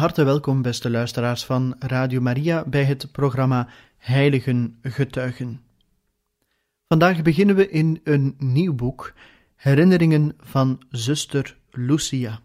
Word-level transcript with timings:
Harte 0.00 0.24
welkom, 0.24 0.62
beste 0.62 0.90
luisteraars 0.90 1.44
van 1.44 1.74
Radio 1.78 2.20
Maria, 2.20 2.64
bij 2.64 2.84
het 2.84 3.12
programma 3.12 3.68
Heiligen 3.96 4.78
Getuigen. 4.82 5.60
Vandaag 6.88 7.22
beginnen 7.22 7.56
we 7.56 7.70
in 7.70 8.00
een 8.04 8.34
nieuw 8.38 8.74
boek, 8.74 9.12
Herinneringen 9.56 10.36
van 10.38 10.82
zuster 10.90 11.56
Lucia. 11.70 12.40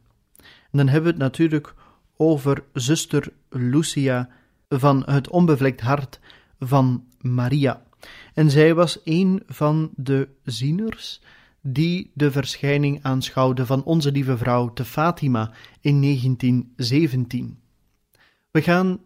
Dan 0.71 0.87
hebben 0.87 1.03
we 1.03 1.09
het 1.09 1.17
natuurlijk 1.17 1.73
over 2.17 2.63
zuster 2.73 3.33
Lucia 3.49 4.29
van 4.69 5.03
het 5.05 5.29
onbevlekt 5.29 5.81
hart 5.81 6.19
van 6.59 7.05
Maria. 7.21 7.81
En 8.33 8.51
zij 8.51 8.73
was 8.73 8.99
een 9.03 9.43
van 9.47 9.89
de 9.95 10.27
zieners 10.43 11.21
die 11.67 12.11
de 12.13 12.31
verschijning 12.31 12.99
aanschouwde 13.01 13.65
van 13.65 13.83
onze 13.83 14.11
lieve 14.11 14.37
vrouw 14.37 14.73
te 14.73 14.85
Fatima 14.85 15.51
in 15.81 16.01
1917. 16.01 17.59
We 18.51 18.61
gaan 18.61 18.99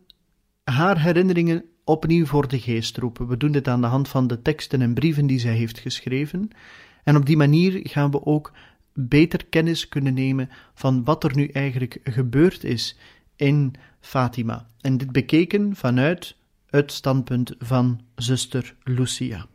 haar 0.63 1.01
herinneringen 1.01 1.65
opnieuw 1.83 2.25
voor 2.25 2.47
de 2.47 2.59
geest 2.59 2.97
roepen. 2.97 3.27
We 3.27 3.37
doen 3.37 3.51
dit 3.51 3.67
aan 3.67 3.81
de 3.81 3.87
hand 3.87 4.07
van 4.07 4.27
de 4.27 4.41
teksten 4.41 4.81
en 4.81 4.93
brieven 4.93 5.27
die 5.27 5.39
zij 5.39 5.53
heeft 5.53 5.79
geschreven. 5.79 6.49
En 7.03 7.15
op 7.15 7.25
die 7.25 7.37
manier 7.37 7.79
gaan 7.83 8.11
we 8.11 8.25
ook 8.25 8.51
beter 8.93 9.45
kennis 9.45 9.87
kunnen 9.87 10.13
nemen 10.13 10.49
van 10.73 11.03
wat 11.03 11.23
er 11.23 11.35
nu 11.35 11.47
eigenlijk 11.47 11.99
gebeurd 12.03 12.63
is 12.63 12.97
in 13.35 13.73
Fatima. 13.99 14.69
En 14.81 14.97
dit 14.97 15.11
bekeken 15.11 15.75
vanuit 15.75 16.35
het 16.65 16.91
standpunt 16.91 17.55
van 17.57 18.01
zuster 18.15 18.75
Lucia. 18.83 19.47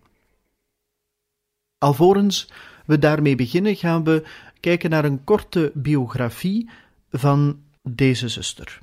Alvorens 1.78 2.48
we 2.84 2.98
daarmee 2.98 3.34
beginnen, 3.34 3.76
gaan 3.76 4.04
we 4.04 4.26
kijken 4.60 4.90
naar 4.90 5.04
een 5.04 5.24
korte 5.24 5.72
biografie 5.74 6.70
van 7.10 7.62
deze 7.82 8.28
zuster. 8.28 8.82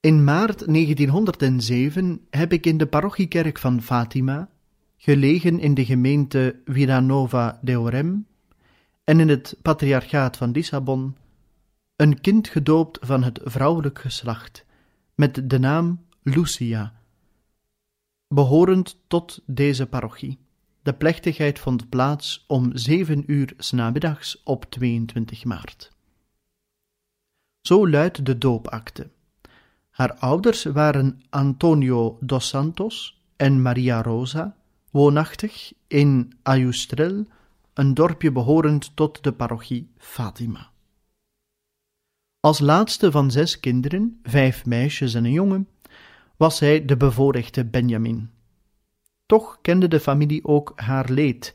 In 0.00 0.24
maart 0.24 0.58
1907 0.58 2.26
heb 2.30 2.52
ik 2.52 2.66
in 2.66 2.78
de 2.78 2.86
parochiekerk 2.86 3.58
van 3.58 3.82
Fatima, 3.82 4.48
gelegen 4.96 5.58
in 5.58 5.74
de 5.74 5.84
gemeente 5.84 6.60
Villanova 6.64 7.58
de 7.62 7.78
Orem 7.78 8.26
en 9.04 9.20
in 9.20 9.28
het 9.28 9.56
patriarchaat 9.62 10.36
van 10.36 10.50
Lissabon, 10.50 11.16
een 11.96 12.20
kind 12.20 12.48
gedoopt 12.48 12.98
van 13.00 13.22
het 13.22 13.40
vrouwelijk 13.44 13.98
geslacht, 13.98 14.64
met 15.14 15.50
de 15.50 15.58
naam 15.58 16.04
Lucia, 16.22 16.92
behorend 18.28 18.98
tot 19.06 19.42
deze 19.46 19.86
parochie. 19.86 20.38
De 20.86 20.94
plechtigheid 20.94 21.58
vond 21.58 21.88
plaats 21.88 22.44
om 22.46 22.70
zeven 22.76 23.22
uur 23.26 23.54
s 23.58 23.72
namiddags 23.72 24.42
op 24.44 24.64
22 24.64 25.44
maart. 25.44 25.92
Zo 27.60 27.88
luidt 27.88 28.26
de 28.26 28.38
doopakte. 28.38 29.10
Haar 29.90 30.14
ouders 30.14 30.64
waren 30.64 31.22
Antonio 31.30 32.18
dos 32.20 32.48
Santos 32.48 33.22
en 33.36 33.62
Maria 33.62 34.02
Rosa, 34.02 34.56
woonachtig 34.90 35.72
in 35.86 36.32
Ayustrel, 36.42 37.24
een 37.74 37.94
dorpje 37.94 38.32
behorend 38.32 38.96
tot 38.96 39.22
de 39.24 39.32
parochie 39.32 39.90
Fatima. 39.98 40.70
Als 42.40 42.58
laatste 42.58 43.10
van 43.10 43.30
zes 43.30 43.60
kinderen, 43.60 44.20
vijf 44.22 44.66
meisjes 44.66 45.14
en 45.14 45.24
een 45.24 45.32
jongen, 45.32 45.68
was 46.36 46.60
hij 46.60 46.84
de 46.84 46.96
bevoorrechte 46.96 47.64
Benjamin. 47.64 48.30
Toch 49.26 49.58
kende 49.62 49.88
de 49.88 50.00
familie 50.00 50.44
ook 50.44 50.72
haar 50.76 51.10
leed, 51.10 51.54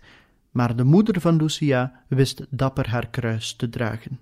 maar 0.49 0.75
de 0.75 0.83
moeder 0.83 1.21
van 1.21 1.35
Lucia 1.35 2.03
wist 2.07 2.45
dapper 2.49 2.89
haar 2.89 3.09
kruis 3.09 3.55
te 3.55 3.69
dragen. 3.69 4.19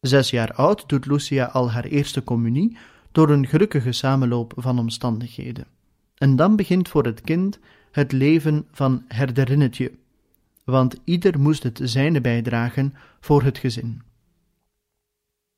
Zes 0.00 0.30
jaar 0.30 0.52
oud 0.52 0.88
doet 0.88 1.06
Lucia 1.06 1.44
al 1.44 1.70
haar 1.70 1.84
eerste 1.84 2.24
communie 2.24 2.76
door 3.12 3.30
een 3.30 3.46
gelukkige 3.46 3.92
samenloop 3.92 4.52
van 4.56 4.78
omstandigheden. 4.78 5.66
En 6.14 6.36
dan 6.36 6.56
begint 6.56 6.88
voor 6.88 7.04
het 7.04 7.20
kind 7.20 7.58
het 7.90 8.12
leven 8.12 8.66
van 8.70 9.04
herderinnetje, 9.08 9.92
want 10.64 10.96
ieder 11.04 11.40
moest 11.40 11.62
het 11.62 11.80
zijne 11.82 12.20
bijdragen 12.20 12.94
voor 13.20 13.42
het 13.42 13.58
gezin. 13.58 14.02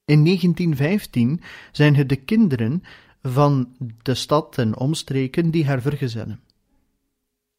In 0.04 0.25
1915 0.25 1.41
zijn 1.72 1.97
het 1.97 2.09
de 2.09 2.16
kinderen 2.16 2.83
van 3.22 3.77
de 4.03 4.15
stad 4.15 4.59
en 4.59 4.77
omstreken 4.77 5.50
die 5.50 5.66
haar 5.66 5.81
vergezellen. 5.81 6.41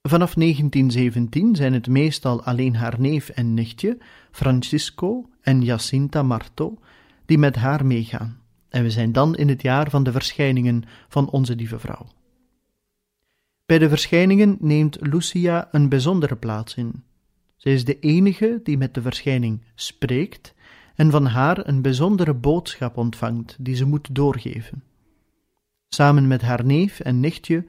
Vanaf 0.08 0.34
1917 0.34 1.56
zijn 1.56 1.74
het 1.74 1.88
meestal 1.88 2.44
alleen 2.44 2.76
haar 2.76 3.00
neef 3.00 3.30
en 3.30 3.54
nichtje, 3.54 3.98
Francisco 4.32 5.30
en 5.42 5.62
Jacinta 5.62 6.24
Marto, 6.24 6.78
die 7.26 7.38
met 7.38 7.56
haar 7.56 7.86
meegaan. 7.86 8.42
En 8.70 8.84
we 8.84 8.90
zijn 8.90 9.12
dan 9.12 9.36
in 9.36 9.50
het 9.50 9.62
jaar 9.62 9.90
van 9.90 10.04
de 10.04 10.12
verschijningen 10.12 10.84
van 11.08 11.30
onze 11.30 11.56
lieve 11.56 11.80
vrouw. 11.80 12.08
Bij 13.66 13.78
de 13.78 13.90
verschijningen 13.90 14.58
neemt 14.60 14.98
Lucia 15.00 15.68
een 15.72 15.90
bijzondere 15.90 16.36
plaats 16.36 16.76
in. 16.76 17.04
Zij 17.56 17.74
is 17.74 17.86
de 17.86 18.00
enige 18.00 18.60
die 18.64 18.78
met 18.78 18.94
de 18.94 19.02
verschijning 19.02 19.62
spreekt 19.76 20.54
en 20.96 21.12
van 21.12 21.26
haar 21.26 21.68
een 21.68 21.82
bijzondere 21.82 22.34
boodschap 22.34 22.98
ontvangt 22.98 23.56
die 23.60 23.76
ze 23.76 23.86
moet 23.86 24.16
doorgeven. 24.16 24.84
Samen 25.90 26.28
met 26.28 26.42
haar 26.42 26.66
neef 26.66 27.00
en 27.00 27.20
nichtje 27.20 27.66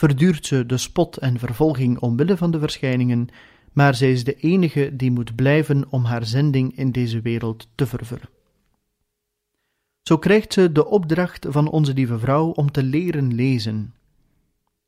verduurt 0.00 0.46
ze 0.46 0.66
de 0.66 0.76
spot 0.76 1.16
en 1.16 1.38
vervolging 1.38 1.98
omwille 1.98 2.36
van 2.36 2.50
de 2.50 2.58
verschijningen, 2.58 3.28
maar 3.72 3.94
zij 3.94 4.12
is 4.12 4.24
de 4.24 4.34
enige 4.34 4.96
die 4.96 5.10
moet 5.10 5.34
blijven 5.34 5.84
om 5.90 6.04
haar 6.04 6.24
zending 6.24 6.76
in 6.76 6.92
deze 6.92 7.20
wereld 7.20 7.68
te 7.74 7.86
vervullen. 7.86 8.28
Zo 10.02 10.18
krijgt 10.18 10.52
ze 10.52 10.72
de 10.72 10.86
opdracht 10.86 11.46
van 11.48 11.70
onze 11.70 11.94
lieve 11.94 12.18
vrouw 12.18 12.50
om 12.50 12.70
te 12.70 12.82
leren 12.82 13.34
lezen. 13.34 13.94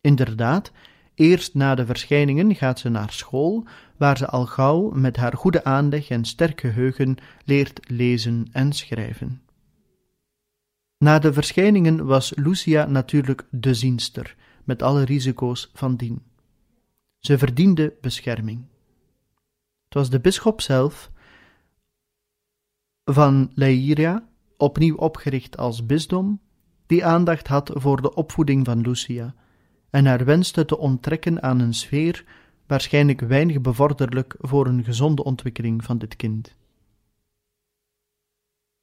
Inderdaad, 0.01 0.73
eerst 1.15 1.55
na 1.55 1.75
de 1.75 1.87
verschijningen 1.87 2.55
gaat 2.55 2.79
ze 2.79 2.89
naar 2.89 3.13
school, 3.13 3.67
waar 3.97 4.17
ze 4.17 4.27
al 4.27 4.47
gauw 4.47 4.91
met 4.91 5.17
haar 5.17 5.37
goede 5.37 5.65
aanleg 5.65 6.09
en 6.09 6.25
sterk 6.25 6.61
geheugen 6.61 7.17
leert 7.45 7.81
lezen 7.91 8.47
en 8.53 8.73
schrijven. 8.73 9.43
Na 10.99 11.19
de 11.19 11.33
verschijningen 11.33 12.07
was 12.07 12.33
Lucia 12.35 12.87
natuurlijk 12.87 13.47
de 13.51 13.75
zienster, 13.75 14.37
met 14.65 14.83
alle 14.83 15.03
risico's 15.03 15.71
van 15.75 15.97
dien. 15.97 16.23
Ze 17.19 17.39
verdiende 17.39 17.95
bescherming. 18.01 18.65
Het 19.85 19.95
was 19.95 20.11
de 20.11 20.21
bisschop 20.21 20.61
zelf 20.61 21.11
van 23.05 23.51
Leiria, 23.55 24.29
opnieuw 24.57 24.97
opgericht 24.97 25.57
als 25.57 25.87
bisdom, 25.87 26.41
die 26.87 27.05
aandacht 27.05 27.47
had 27.47 27.71
voor 27.75 28.03
de 28.03 28.15
opvoeding 28.15 28.65
van 28.65 28.81
Lucia 28.81 29.35
en 29.91 30.07
haar 30.07 30.25
wenste 30.25 30.65
te 30.65 30.79
onttrekken 30.79 31.43
aan 31.43 31.61
een 31.61 31.75
sfeer 31.75 32.25
waarschijnlijk 32.67 33.21
weinig 33.21 33.61
bevorderlijk 33.61 34.37
voor 34.39 34.67
een 34.67 34.85
gezonde 34.85 35.25
ontwikkeling 35.25 35.85
van 35.85 35.99
dit 35.99 36.17
kind. 36.17 36.57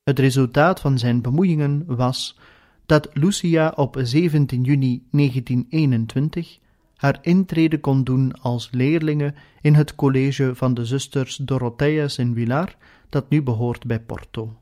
Het 0.03 0.19
resultaat 0.19 0.79
van 0.79 0.97
zijn 0.97 1.21
bemoeiingen 1.21 1.95
was 1.95 2.39
dat 2.89 3.09
Lucia 3.13 3.73
op 3.75 3.97
17 4.01 4.63
juni 4.63 5.03
1921 5.11 6.59
haar 6.95 7.19
intrede 7.21 7.79
kon 7.79 8.03
doen 8.03 8.41
als 8.41 8.69
leerlinge 8.71 9.33
in 9.61 9.73
het 9.73 9.95
college 9.95 10.55
van 10.55 10.73
de 10.73 10.85
zusters 10.85 11.35
Dorotheas 11.35 12.17
in 12.17 12.33
Villar, 12.33 12.75
dat 13.09 13.29
nu 13.29 13.41
behoort 13.43 13.85
bij 13.85 13.99
Porto. 13.99 14.59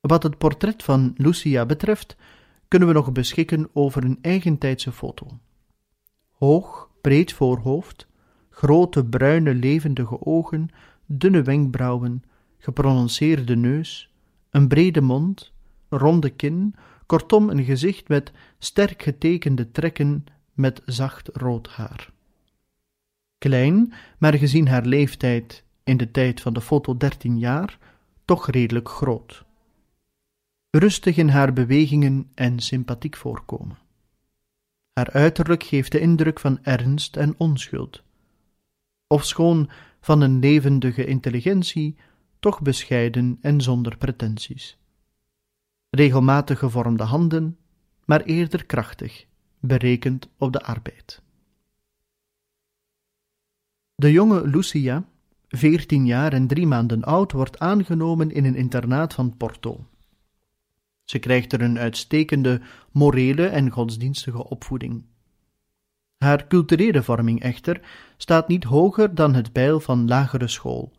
Wat 0.00 0.22
het 0.22 0.38
portret 0.38 0.82
van 0.82 1.14
Lucia 1.16 1.66
betreft, 1.66 2.16
kunnen 2.68 2.88
we 2.88 2.94
nog 2.94 3.12
beschikken 3.12 3.68
over 3.72 4.04
een 4.04 4.18
eigentijdse 4.22 4.92
foto. 4.92 5.26
Hoog, 6.30 6.90
breed 7.00 7.32
voorhoofd, 7.32 8.06
grote 8.50 9.04
bruine 9.04 9.54
levendige 9.54 10.26
ogen, 10.26 10.68
dunne 11.06 11.42
wenkbrauwen, 11.42 12.22
geprononceerde 12.58 13.56
neus, 13.56 14.14
een 14.50 14.68
brede 14.68 15.00
mond, 15.00 15.51
ronde 15.92 16.30
kin, 16.30 16.74
kortom 17.06 17.50
een 17.50 17.64
gezicht 17.64 18.08
met 18.08 18.32
sterk 18.58 19.02
getekende 19.02 19.70
trekken, 19.70 20.24
met 20.52 20.82
zacht 20.84 21.28
rood 21.32 21.68
haar. 21.68 22.10
Klein, 23.38 23.92
maar 24.18 24.34
gezien 24.34 24.68
haar 24.68 24.84
leeftijd 24.84 25.64
in 25.84 25.96
de 25.96 26.10
tijd 26.10 26.40
van 26.40 26.52
de 26.52 26.60
foto 26.60 26.96
dertien 26.96 27.38
jaar, 27.38 27.78
toch 28.24 28.50
redelijk 28.50 28.88
groot. 28.88 29.44
Rustig 30.70 31.16
in 31.16 31.28
haar 31.28 31.52
bewegingen 31.52 32.30
en 32.34 32.60
sympathiek 32.60 33.16
voorkomen. 33.16 33.78
Haar 34.92 35.10
uiterlijk 35.10 35.62
geeft 35.62 35.92
de 35.92 36.00
indruk 36.00 36.40
van 36.40 36.58
ernst 36.62 37.16
en 37.16 37.34
onschuld. 37.38 38.02
Ofschoon 39.06 39.70
van 40.00 40.20
een 40.20 40.38
levendige 40.38 41.04
intelligentie, 41.04 41.96
toch 42.40 42.62
bescheiden 42.62 43.38
en 43.40 43.60
zonder 43.60 43.96
pretenties. 43.96 44.78
Regelmatig 45.94 46.58
gevormde 46.58 47.02
handen, 47.02 47.58
maar 48.04 48.20
eerder 48.20 48.66
krachtig, 48.66 49.26
berekend 49.60 50.28
op 50.38 50.52
de 50.52 50.62
arbeid. 50.62 51.22
De 53.94 54.12
jonge 54.12 54.46
Lucia, 54.46 55.04
veertien 55.48 56.06
jaar 56.06 56.32
en 56.32 56.46
drie 56.46 56.66
maanden 56.66 57.04
oud, 57.04 57.32
wordt 57.32 57.58
aangenomen 57.58 58.30
in 58.30 58.44
een 58.44 58.54
internaat 58.54 59.14
van 59.14 59.36
Porto. 59.36 59.86
Ze 61.04 61.18
krijgt 61.18 61.52
er 61.52 61.60
een 61.60 61.78
uitstekende 61.78 62.60
morele 62.90 63.46
en 63.46 63.70
godsdienstige 63.70 64.48
opvoeding. 64.48 65.04
Haar 66.18 66.46
culturele 66.46 67.02
vorming 67.02 67.40
echter 67.40 67.80
staat 68.16 68.48
niet 68.48 68.64
hoger 68.64 69.14
dan 69.14 69.34
het 69.34 69.52
pijl 69.52 69.80
van 69.80 70.08
lagere 70.08 70.48
school. 70.48 70.92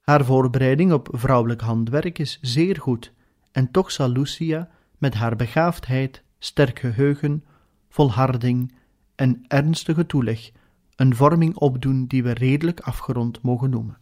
Haar 0.00 0.24
voorbereiding 0.24 0.92
op 0.92 1.08
vrouwelijk 1.12 1.60
handwerk 1.60 2.18
is 2.18 2.38
zeer 2.40 2.76
goed, 2.80 3.16
en 3.58 3.70
toch 3.70 3.90
zal 3.90 4.08
Lucia 4.08 4.70
met 4.98 5.14
haar 5.14 5.36
begaafdheid, 5.36 6.22
sterk 6.38 6.78
geheugen, 6.78 7.44
volharding 7.88 8.74
en 9.14 9.44
ernstige 9.48 10.06
toeleg 10.06 10.50
een 10.96 11.16
vorming 11.16 11.56
opdoen 11.56 12.06
die 12.06 12.22
we 12.22 12.32
redelijk 12.32 12.80
afgerond 12.80 13.42
mogen 13.42 13.70
noemen. 13.70 13.98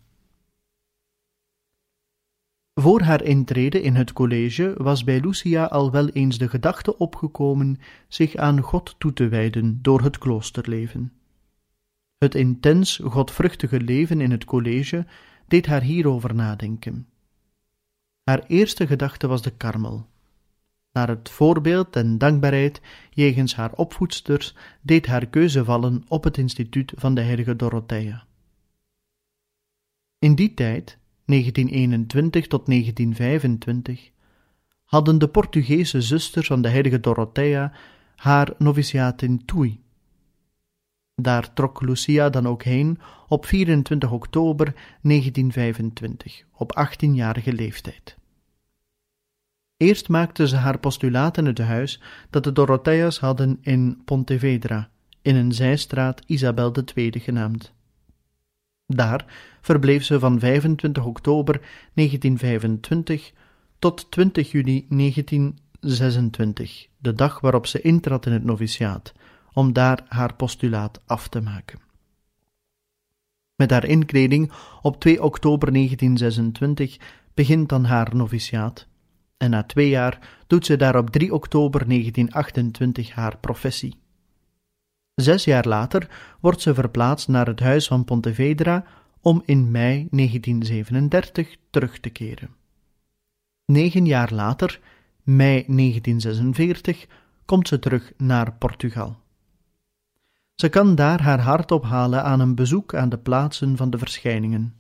Voor 2.75 3.01
haar 3.01 3.23
intrede 3.23 3.83
in 3.83 3.95
het 3.95 4.13
college 4.13 4.75
was 4.77 5.05
bij 5.05 5.21
Lucia 5.21 5.65
al 5.65 5.91
wel 5.91 6.09
eens 6.09 6.39
de 6.39 6.49
gedachte 6.49 6.99
opgekomen 6.99 7.79
zich 8.09 8.35
aan 8.35 8.61
God 8.61 8.95
toe 8.99 9.13
te 9.13 9.29
wijden 9.29 9.79
door 9.83 10.03
het 10.03 10.19
kloosterleven. 10.19 11.13
Het 12.19 12.35
intens 12.35 13.01
godvruchtige 13.05 13.81
leven 13.81 14.21
in 14.21 14.31
het 14.31 14.45
college 14.45 15.07
deed 15.49 15.67
haar 15.67 15.83
hierover 15.83 16.35
nadenken. 16.35 17.07
Haar 18.29 18.45
eerste 18.47 18.87
gedachte 18.87 19.27
was 19.27 19.43
de 19.43 19.51
karmel. 19.51 20.07
Naar 20.93 21.09
het 21.09 21.31
voorbeeld 21.31 21.97
en 21.97 22.19
dankbaarheid 22.19 22.81
jegens 23.11 23.55
haar 23.55 23.73
opvoedsters 23.73 24.55
deed 24.81 25.07
haar 25.07 25.27
keuze 25.27 25.65
vallen 25.65 26.05
op 26.09 26.25
het 26.25 26.39
instituut 26.39 26.93
van 26.97 27.15
de 27.15 27.21
heilige 27.21 27.57
Dorothea. 27.57 28.27
In 30.19 30.35
die 30.35 30.55
tijd 30.55 30.99
1921 31.25 32.47
tot 32.47 32.67
1925, 32.67 34.11
hadden 34.85 35.19
de 35.19 35.29
Portugese 35.29 36.01
zusters 36.01 36.47
van 36.47 36.63
de 36.63 36.69
heilige 36.69 37.01
Dorothea 37.01 37.73
haar 38.17 38.55
noviciaat 38.59 39.23
in 39.23 39.45
Tui. 39.45 39.81
Daar 41.23 41.53
trok 41.53 41.81
Lucia 41.81 42.31
dan 42.31 42.49
ook 42.49 42.63
heen 42.63 42.99
op 43.29 43.47
24 43.47 44.11
oktober 44.11 44.75
1925, 45.03 46.45
op 46.53 46.89
18-jarige 46.89 47.53
leeftijd. 47.53 48.17
Eerst 49.77 50.09
maakte 50.09 50.49
ze 50.49 50.57
haar 50.57 50.79
postulaat 50.79 51.37
in 51.37 51.47
het 51.47 51.59
huis 51.59 52.01
dat 52.31 52.45
de 52.45 52.53
Dorothea's 52.53 53.19
hadden 53.19 53.59
in 53.61 54.03
Pontevedra, 54.05 54.91
in 55.23 55.37
een 55.37 55.53
zijstraat 55.53 56.23
Isabel 56.27 56.75
II 56.95 57.13
genaamd. 57.13 57.73
Daar 58.87 59.25
verbleef 59.61 60.05
ze 60.05 60.19
van 60.19 60.39
25 60.39 61.05
oktober 61.05 61.61
1925 61.95 63.33
tot 63.79 64.11
20 64.11 64.51
juni 64.51 64.87
1926, 64.89 66.89
de 66.99 67.13
dag 67.13 67.41
waarop 67.41 67.67
ze 67.67 67.81
intrad 67.81 68.27
in 68.27 68.33
het 68.33 68.45
noviciaat, 68.45 69.13
om 69.57 69.73
daar 69.73 70.05
haar 70.09 70.35
postulaat 70.35 71.01
af 71.07 71.29
te 71.29 71.41
maken. 71.41 71.79
Met 73.55 73.71
haar 73.71 73.85
inkleding 73.85 74.53
op 74.83 75.01
2 75.01 75.23
oktober 75.23 75.73
1926 75.73 76.97
begint 77.35 77.69
dan 77.69 77.85
haar 77.85 78.17
noviciaat, 78.17 78.87
en 79.37 79.51
na 79.51 79.63
twee 79.63 79.89
jaar 79.89 80.43
doet 80.47 80.67
ze 80.67 80.77
daar 80.77 80.97
op 80.97 81.11
3 81.11 81.35
oktober 81.35 81.89
1928 81.89 83.11
haar 83.11 83.39
professie. 83.39 83.99
Zes 85.15 85.45
jaar 85.45 85.67
later 85.67 86.37
wordt 86.41 86.61
ze 86.61 86.75
verplaatst 86.75 87.29
naar 87.29 87.47
het 87.47 87.61
huis 87.61 87.87
van 87.87 88.05
Pontevedra 88.05 88.85
om 89.21 89.43
in 89.45 89.71
mei 89.71 90.07
1937 90.11 91.57
terug 91.71 92.01
te 92.01 92.11
keren. 92.11 92.51
Negen 93.65 94.07
jaar 94.07 94.33
later, 94.33 94.81
mei 95.23 95.65
1946, 95.67 97.07
komt 97.45 97.69
ze 97.69 97.79
terug 97.79 98.13
naar 98.17 98.53
Portugal. 98.53 99.25
Ze 100.57 100.69
kan 100.69 100.95
daar 100.95 101.23
haar 101.23 101.41
hart 101.41 101.71
ophalen 101.71 102.25
aan 102.25 102.41
een 102.41 102.55
bezoek 102.55 102.95
aan 102.95 103.09
de 103.09 103.19
plaatsen 103.19 103.77
van 103.77 103.91
de 103.91 103.99
verschijningen, 103.99 104.75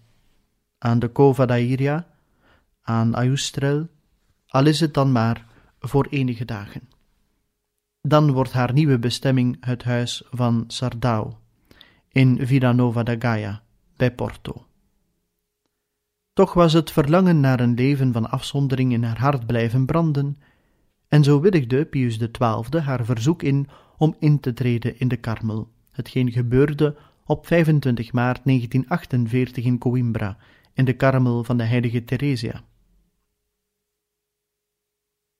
aan 0.78 0.98
de 0.98 1.12
Cova 1.12 1.64
aan 2.82 3.14
Ayustrel, 3.14 3.88
al 4.46 4.66
is 4.66 4.80
het 4.80 4.94
dan 4.94 5.12
maar 5.12 5.46
voor 5.78 6.06
enige 6.10 6.44
dagen. 6.44 6.88
Dan 8.00 8.32
wordt 8.32 8.52
haar 8.52 8.72
nieuwe 8.72 8.98
bestemming 8.98 9.56
het 9.60 9.84
huis 9.84 10.22
van 10.30 10.64
Sardau 10.66 11.32
in 12.08 12.46
Villanova 12.46 13.02
da 13.02 13.14
Gaia 13.18 13.62
bij 13.96 14.14
Porto. 14.14 14.66
Toch 16.32 16.52
was 16.52 16.72
het 16.72 16.90
verlangen 16.90 17.40
naar 17.40 17.60
een 17.60 17.74
leven 17.74 18.12
van 18.12 18.30
afzondering 18.30 18.92
in 18.92 19.02
haar 19.02 19.18
hart 19.18 19.46
blijven 19.46 19.86
branden, 19.86 20.38
en 21.08 21.24
zo 21.24 21.40
willigde 21.40 21.84
Pius 21.84 22.16
XII 22.16 22.80
haar 22.80 23.04
verzoek 23.04 23.42
in 23.42 23.68
om 23.98 24.16
in 24.18 24.40
te 24.40 24.52
treden 24.52 24.98
in 24.98 25.08
de 25.08 25.16
Karmel, 25.16 25.68
hetgeen 25.90 26.32
gebeurde 26.32 26.96
op 27.24 27.46
25 27.46 28.12
maart 28.12 28.40
1948 28.44 29.64
in 29.64 29.78
Coimbra, 29.78 30.36
in 30.72 30.84
de 30.84 30.92
Karmel 30.92 31.44
van 31.44 31.56
de 31.56 31.64
heilige 31.64 32.04
Theresia. 32.04 32.62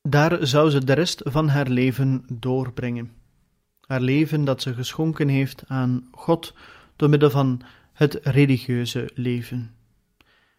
Daar 0.09 0.47
zou 0.47 0.71
ze 0.71 0.85
de 0.85 0.93
rest 0.93 1.21
van 1.25 1.49
haar 1.49 1.69
leven 1.69 2.25
doorbrengen. 2.33 3.13
Haar 3.81 4.01
leven 4.01 4.45
dat 4.45 4.63
ze 4.63 4.75
geschonken 4.75 5.29
heeft 5.29 5.65
aan 5.67 6.09
God 6.11 6.55
door 6.97 7.09
middel 7.09 7.31
van 7.31 7.61
het 7.93 8.19
religieuze 8.23 9.11
leven. 9.15 9.75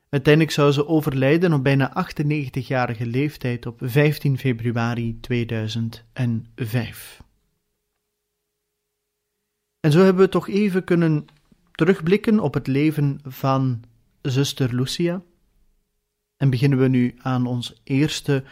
Uiteindelijk 0.09 0.53
zou 0.53 0.71
ze 0.71 0.87
overlijden 0.87 1.53
op 1.53 1.63
bijna 1.63 2.07
98-jarige 2.07 3.05
leeftijd 3.05 3.65
op 3.65 3.79
15 3.81 4.37
februari 4.37 5.19
2005. 5.19 7.21
En 9.87 9.93
zo 9.93 9.99
hebben 9.99 10.23
we 10.23 10.29
toch 10.29 10.47
even 10.47 10.83
kunnen 10.83 11.25
terugblikken 11.71 12.39
op 12.39 12.53
het 12.53 12.67
leven 12.67 13.19
van 13.23 13.83
zuster 14.21 14.75
Lucia. 14.75 15.21
En 16.37 16.49
beginnen 16.49 16.79
we 16.79 16.87
nu 16.87 17.15
aan 17.17 17.45
ons 17.45 17.81
eerste 17.83 18.43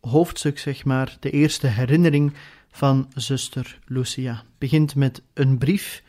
hoofdstuk, 0.00 0.58
zeg 0.58 0.84
maar, 0.84 1.16
de 1.20 1.30
eerste 1.30 1.66
herinnering 1.66 2.32
van 2.70 3.10
zuster 3.14 3.78
Lucia. 3.84 4.44
Begint 4.58 4.94
met 4.94 5.22
een 5.34 5.58
brief 5.58 6.02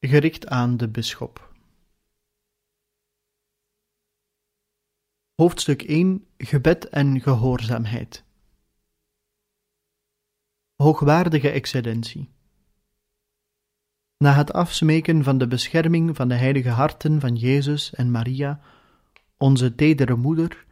gericht 0.00 0.46
aan 0.46 0.76
de 0.76 0.88
bisschop. 0.88 1.54
Hoofdstuk 5.34 5.82
1 5.82 6.26
Gebed 6.38 6.88
en 6.88 7.20
gehoorzaamheid. 7.20 8.24
Hoogwaardige 10.76 11.50
excellentie. 11.50 12.36
Na 14.18 14.32
het 14.32 14.52
afsmeken 14.52 15.24
van 15.24 15.38
de 15.38 15.46
bescherming 15.46 16.16
van 16.16 16.28
de 16.28 16.34
heilige 16.34 16.68
harten 16.68 17.20
van 17.20 17.36
Jezus 17.36 17.94
en 17.94 18.10
Maria, 18.10 18.60
onze 19.36 19.74
tedere 19.74 20.16
moeder, 20.16 20.66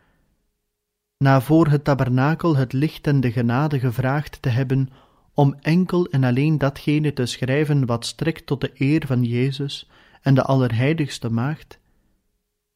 na 1.19 1.41
voor 1.41 1.67
het 1.67 1.85
tabernakel 1.85 2.57
het 2.57 2.73
licht 2.73 3.07
en 3.07 3.21
de 3.21 3.33
genade 3.33 3.79
gevraagd 3.79 4.43
te 4.43 4.49
hebben 4.49 4.89
om 5.35 5.55
enkel 5.61 6.07
en 6.07 6.25
alleen 6.25 6.59
datgene 6.59 7.13
te 7.13 7.27
schrijven 7.27 7.87
wat 7.87 8.07
strekt 8.07 8.47
tot 8.47 8.61
de 8.61 8.71
eer 8.75 9.07
van 9.07 9.25
Jezus 9.25 9.91
en 10.23 10.35
de 10.35 10.43
Allerheiligste 10.43 11.31
Maagd, 11.31 11.79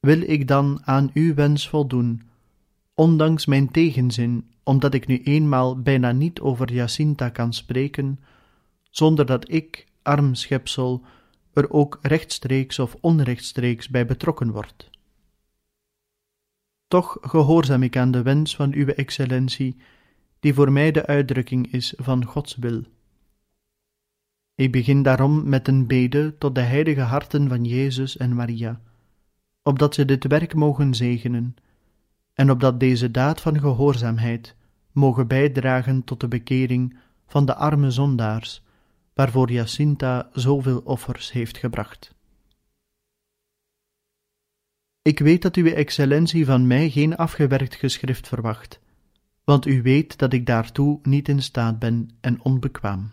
wil 0.00 0.20
ik 0.20 0.48
dan 0.48 0.80
aan 0.84 1.10
uw 1.14 1.34
wens 1.34 1.68
voldoen, 1.68 2.22
ondanks 2.94 3.46
mijn 3.46 3.70
tegenzin, 3.70 4.50
omdat 4.62 4.94
ik 4.94 5.06
nu 5.06 5.22
eenmaal 5.22 5.82
bijna 5.82 6.12
niet 6.12 6.40
over 6.40 6.72
Jacinta 6.72 7.28
kan 7.28 7.52
spreken, 7.52 8.20
zonder 8.90 9.26
dat 9.26 9.52
ik, 9.52 9.86
arm 10.02 10.34
schepsel, 10.34 11.04
er 11.52 11.70
ook 11.70 11.98
rechtstreeks 12.02 12.78
of 12.78 12.96
onrechtstreeks 13.00 13.88
bij 13.88 14.06
betrokken 14.06 14.50
word. 14.50 14.90
Toch 16.88 17.18
gehoorzaam 17.20 17.82
ik 17.82 17.96
aan 17.96 18.10
de 18.10 18.22
wens 18.22 18.56
van 18.56 18.72
uwe 18.72 18.94
excellentie, 18.94 19.76
die 20.40 20.54
voor 20.54 20.72
mij 20.72 20.90
de 20.90 21.06
uitdrukking 21.06 21.72
is 21.72 21.94
van 21.96 22.24
Gods 22.24 22.56
wil. 22.56 22.82
Ik 24.54 24.72
begin 24.72 25.02
daarom 25.02 25.48
met 25.48 25.68
een 25.68 25.86
bede 25.86 26.38
tot 26.38 26.54
de 26.54 26.60
heilige 26.60 27.00
harten 27.00 27.48
van 27.48 27.64
Jezus 27.64 28.16
en 28.16 28.34
Maria, 28.34 28.80
opdat 29.62 29.94
ze 29.94 30.04
dit 30.04 30.26
werk 30.26 30.54
mogen 30.54 30.94
zegenen, 30.94 31.56
en 32.34 32.50
opdat 32.50 32.80
deze 32.80 33.10
daad 33.10 33.40
van 33.40 33.60
gehoorzaamheid 33.60 34.56
mogen 34.92 35.26
bijdragen 35.26 36.04
tot 36.04 36.20
de 36.20 36.28
bekering 36.28 36.98
van 37.26 37.46
de 37.46 37.54
arme 37.54 37.90
zondaars, 37.90 38.62
waarvoor 39.20 39.50
Jacinta 39.50 40.28
zoveel 40.32 40.80
offers 40.84 41.32
heeft 41.32 41.58
gebracht. 41.58 42.14
Ik 45.02 45.18
weet 45.18 45.42
dat 45.42 45.56
uw 45.56 45.66
excellentie 45.66 46.44
van 46.44 46.66
mij 46.66 46.90
geen 46.90 47.16
afgewerkt 47.16 47.74
geschrift 47.74 48.28
verwacht, 48.28 48.80
want 49.44 49.66
u 49.66 49.82
weet 49.82 50.18
dat 50.18 50.32
ik 50.32 50.46
daartoe 50.46 50.98
niet 51.02 51.28
in 51.28 51.42
staat 51.42 51.78
ben 51.78 52.10
en 52.20 52.42
onbekwaam. 52.42 53.10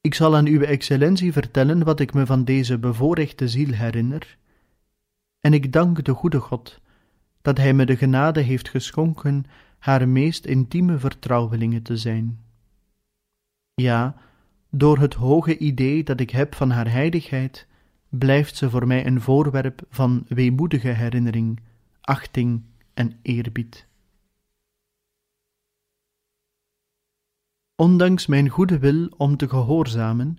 Ik 0.00 0.14
zal 0.14 0.36
aan 0.36 0.46
uw 0.46 0.60
excellentie 0.60 1.32
vertellen 1.32 1.84
wat 1.84 2.00
ik 2.00 2.12
me 2.12 2.26
van 2.26 2.44
deze 2.44 2.78
bevoorrechte 2.78 3.48
ziel 3.48 3.72
herinner, 3.72 4.38
en 5.40 5.52
ik 5.52 5.72
dank 5.72 6.04
de 6.04 6.12
goede 6.12 6.40
God 6.40 6.80
dat 7.42 7.56
Hij 7.56 7.74
me 7.74 7.86
de 7.86 7.96
genade 7.96 8.40
heeft 8.40 8.68
geschonken 8.68 9.44
haar 9.78 10.08
meest 10.08 10.44
intieme 10.44 10.98
vertrouwelinge 10.98 11.82
te 11.82 11.96
zijn. 11.96 12.49
Ja, 13.80 14.14
door 14.70 14.98
het 14.98 15.14
hoge 15.14 15.58
idee 15.58 16.04
dat 16.04 16.20
ik 16.20 16.30
heb 16.30 16.54
van 16.54 16.70
haar 16.70 16.90
heiligheid, 16.90 17.66
blijft 18.08 18.56
ze 18.56 18.70
voor 18.70 18.86
mij 18.86 19.06
een 19.06 19.20
voorwerp 19.20 19.82
van 19.90 20.24
weemoedige 20.28 20.88
herinnering, 20.88 21.60
achting 22.00 22.62
en 22.94 23.18
eerbied. 23.22 23.86
Ondanks 27.74 28.26
mijn 28.26 28.48
goede 28.48 28.78
wil 28.78 29.08
om 29.16 29.36
te 29.36 29.48
gehoorzamen, 29.48 30.38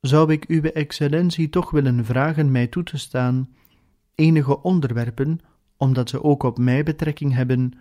zou 0.00 0.32
ik 0.32 0.48
uwe 0.48 0.72
excellentie 0.72 1.48
toch 1.48 1.70
willen 1.70 2.04
vragen 2.04 2.50
mij 2.50 2.66
toe 2.66 2.82
te 2.82 2.98
staan 2.98 3.54
enige 4.14 4.62
onderwerpen, 4.62 5.40
omdat 5.76 6.08
ze 6.08 6.22
ook 6.22 6.42
op 6.42 6.58
mij 6.58 6.82
betrekking 6.82 7.34
hebben, 7.34 7.72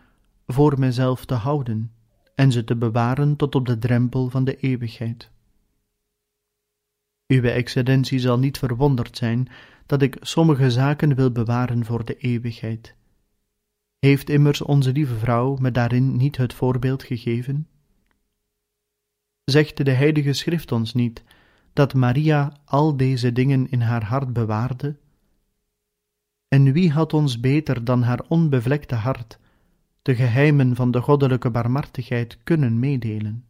voor 0.47 0.79
mijzelf 0.79 1.25
te 1.25 1.33
houden 1.33 1.91
en 2.37 2.51
ze 2.51 2.63
te 2.63 2.75
bewaren 2.75 3.35
tot 3.35 3.55
op 3.55 3.65
de 3.65 3.77
drempel 3.77 4.29
van 4.29 4.43
de 4.43 4.55
eeuwigheid. 4.55 5.29
Uwe 7.27 7.51
excellentie 7.51 8.19
zal 8.19 8.39
niet 8.39 8.57
verwonderd 8.57 9.17
zijn 9.17 9.47
dat 9.85 10.01
ik 10.01 10.17
sommige 10.21 10.71
zaken 10.71 11.15
wil 11.15 11.31
bewaren 11.31 11.85
voor 11.85 12.05
de 12.05 12.17
eeuwigheid. 12.17 12.95
Heeft 13.99 14.29
immers 14.29 14.61
onze 14.61 14.91
lieve 14.91 15.15
vrouw 15.15 15.55
me 15.55 15.71
daarin 15.71 16.15
niet 16.15 16.37
het 16.37 16.53
voorbeeld 16.53 17.03
gegeven? 17.03 17.67
Zegt 19.43 19.85
de 19.85 19.91
Heilige 19.91 20.33
Schrift 20.33 20.71
ons 20.71 20.93
niet 20.93 21.23
dat 21.73 21.93
Maria 21.93 22.57
al 22.65 22.97
deze 22.97 23.31
dingen 23.31 23.69
in 23.69 23.81
haar 23.81 24.03
hart 24.03 24.33
bewaarde? 24.33 24.95
En 26.47 26.71
wie 26.71 26.91
had 26.91 27.13
ons 27.13 27.39
beter 27.39 27.83
dan 27.83 28.01
haar 28.01 28.21
onbevlekte 28.27 28.95
hart 28.95 29.39
de 30.07 30.15
geheimen 30.15 30.75
van 30.75 30.91
de 30.91 31.01
goddelijke 31.01 31.49
barmhartigheid 31.49 32.37
kunnen 32.43 32.79
meedelen? 32.79 33.45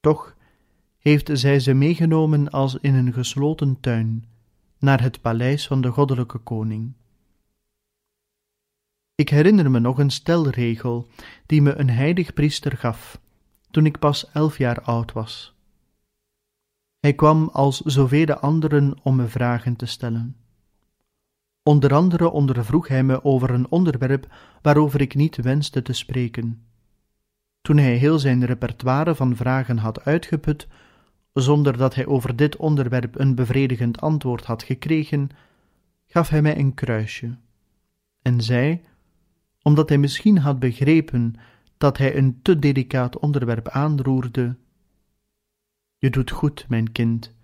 Toch 0.00 0.36
heeft 0.98 1.30
zij 1.32 1.60
ze 1.60 1.74
meegenomen 1.74 2.50
als 2.50 2.76
in 2.76 2.94
een 2.94 3.12
gesloten 3.12 3.80
tuin 3.80 4.24
naar 4.78 5.02
het 5.02 5.20
paleis 5.20 5.66
van 5.66 5.80
de 5.80 5.88
goddelijke 5.88 6.38
koning. 6.38 6.92
Ik 9.14 9.28
herinner 9.28 9.70
me 9.70 9.78
nog 9.78 9.98
een 9.98 10.10
stelregel 10.10 11.08
die 11.46 11.62
me 11.62 11.74
een 11.74 11.90
heilig 11.90 12.32
priester 12.32 12.76
gaf 12.76 13.20
toen 13.70 13.86
ik 13.86 13.98
pas 13.98 14.30
elf 14.32 14.58
jaar 14.58 14.80
oud 14.80 15.12
was. 15.12 15.54
Hij 17.00 17.14
kwam 17.14 17.48
als 17.52 17.80
zoveel 17.80 18.34
anderen 18.34 18.98
om 19.02 19.16
me 19.16 19.26
vragen 19.26 19.76
te 19.76 19.86
stellen. 19.86 20.36
Onder 21.62 21.94
andere 21.94 22.30
ondervroeg 22.30 22.88
hij 22.88 23.02
me 23.02 23.24
over 23.24 23.50
een 23.50 23.70
onderwerp 23.70 24.34
waarover 24.62 25.00
ik 25.00 25.14
niet 25.14 25.36
wenste 25.36 25.82
te 25.82 25.92
spreken. 25.92 26.64
Toen 27.60 27.76
hij 27.76 27.96
heel 27.96 28.18
zijn 28.18 28.44
repertoire 28.44 29.14
van 29.14 29.36
vragen 29.36 29.78
had 29.78 30.04
uitgeput, 30.04 30.68
zonder 31.32 31.76
dat 31.76 31.94
hij 31.94 32.06
over 32.06 32.36
dit 32.36 32.56
onderwerp 32.56 33.18
een 33.18 33.34
bevredigend 33.34 34.00
antwoord 34.00 34.44
had 34.44 34.62
gekregen, 34.62 35.28
gaf 36.06 36.28
hij 36.28 36.42
mij 36.42 36.58
een 36.58 36.74
kruisje 36.74 37.36
en 38.22 38.40
zei, 38.40 38.80
omdat 39.62 39.88
hij 39.88 39.98
misschien 39.98 40.38
had 40.38 40.58
begrepen 40.58 41.34
dat 41.78 41.98
hij 41.98 42.16
een 42.16 42.42
te 42.42 42.58
delicaat 42.58 43.18
onderwerp 43.18 43.68
aanroerde: 43.68 44.56
Je 45.98 46.10
doet 46.10 46.30
goed, 46.30 46.66
mijn 46.68 46.92
kind. 46.92 47.34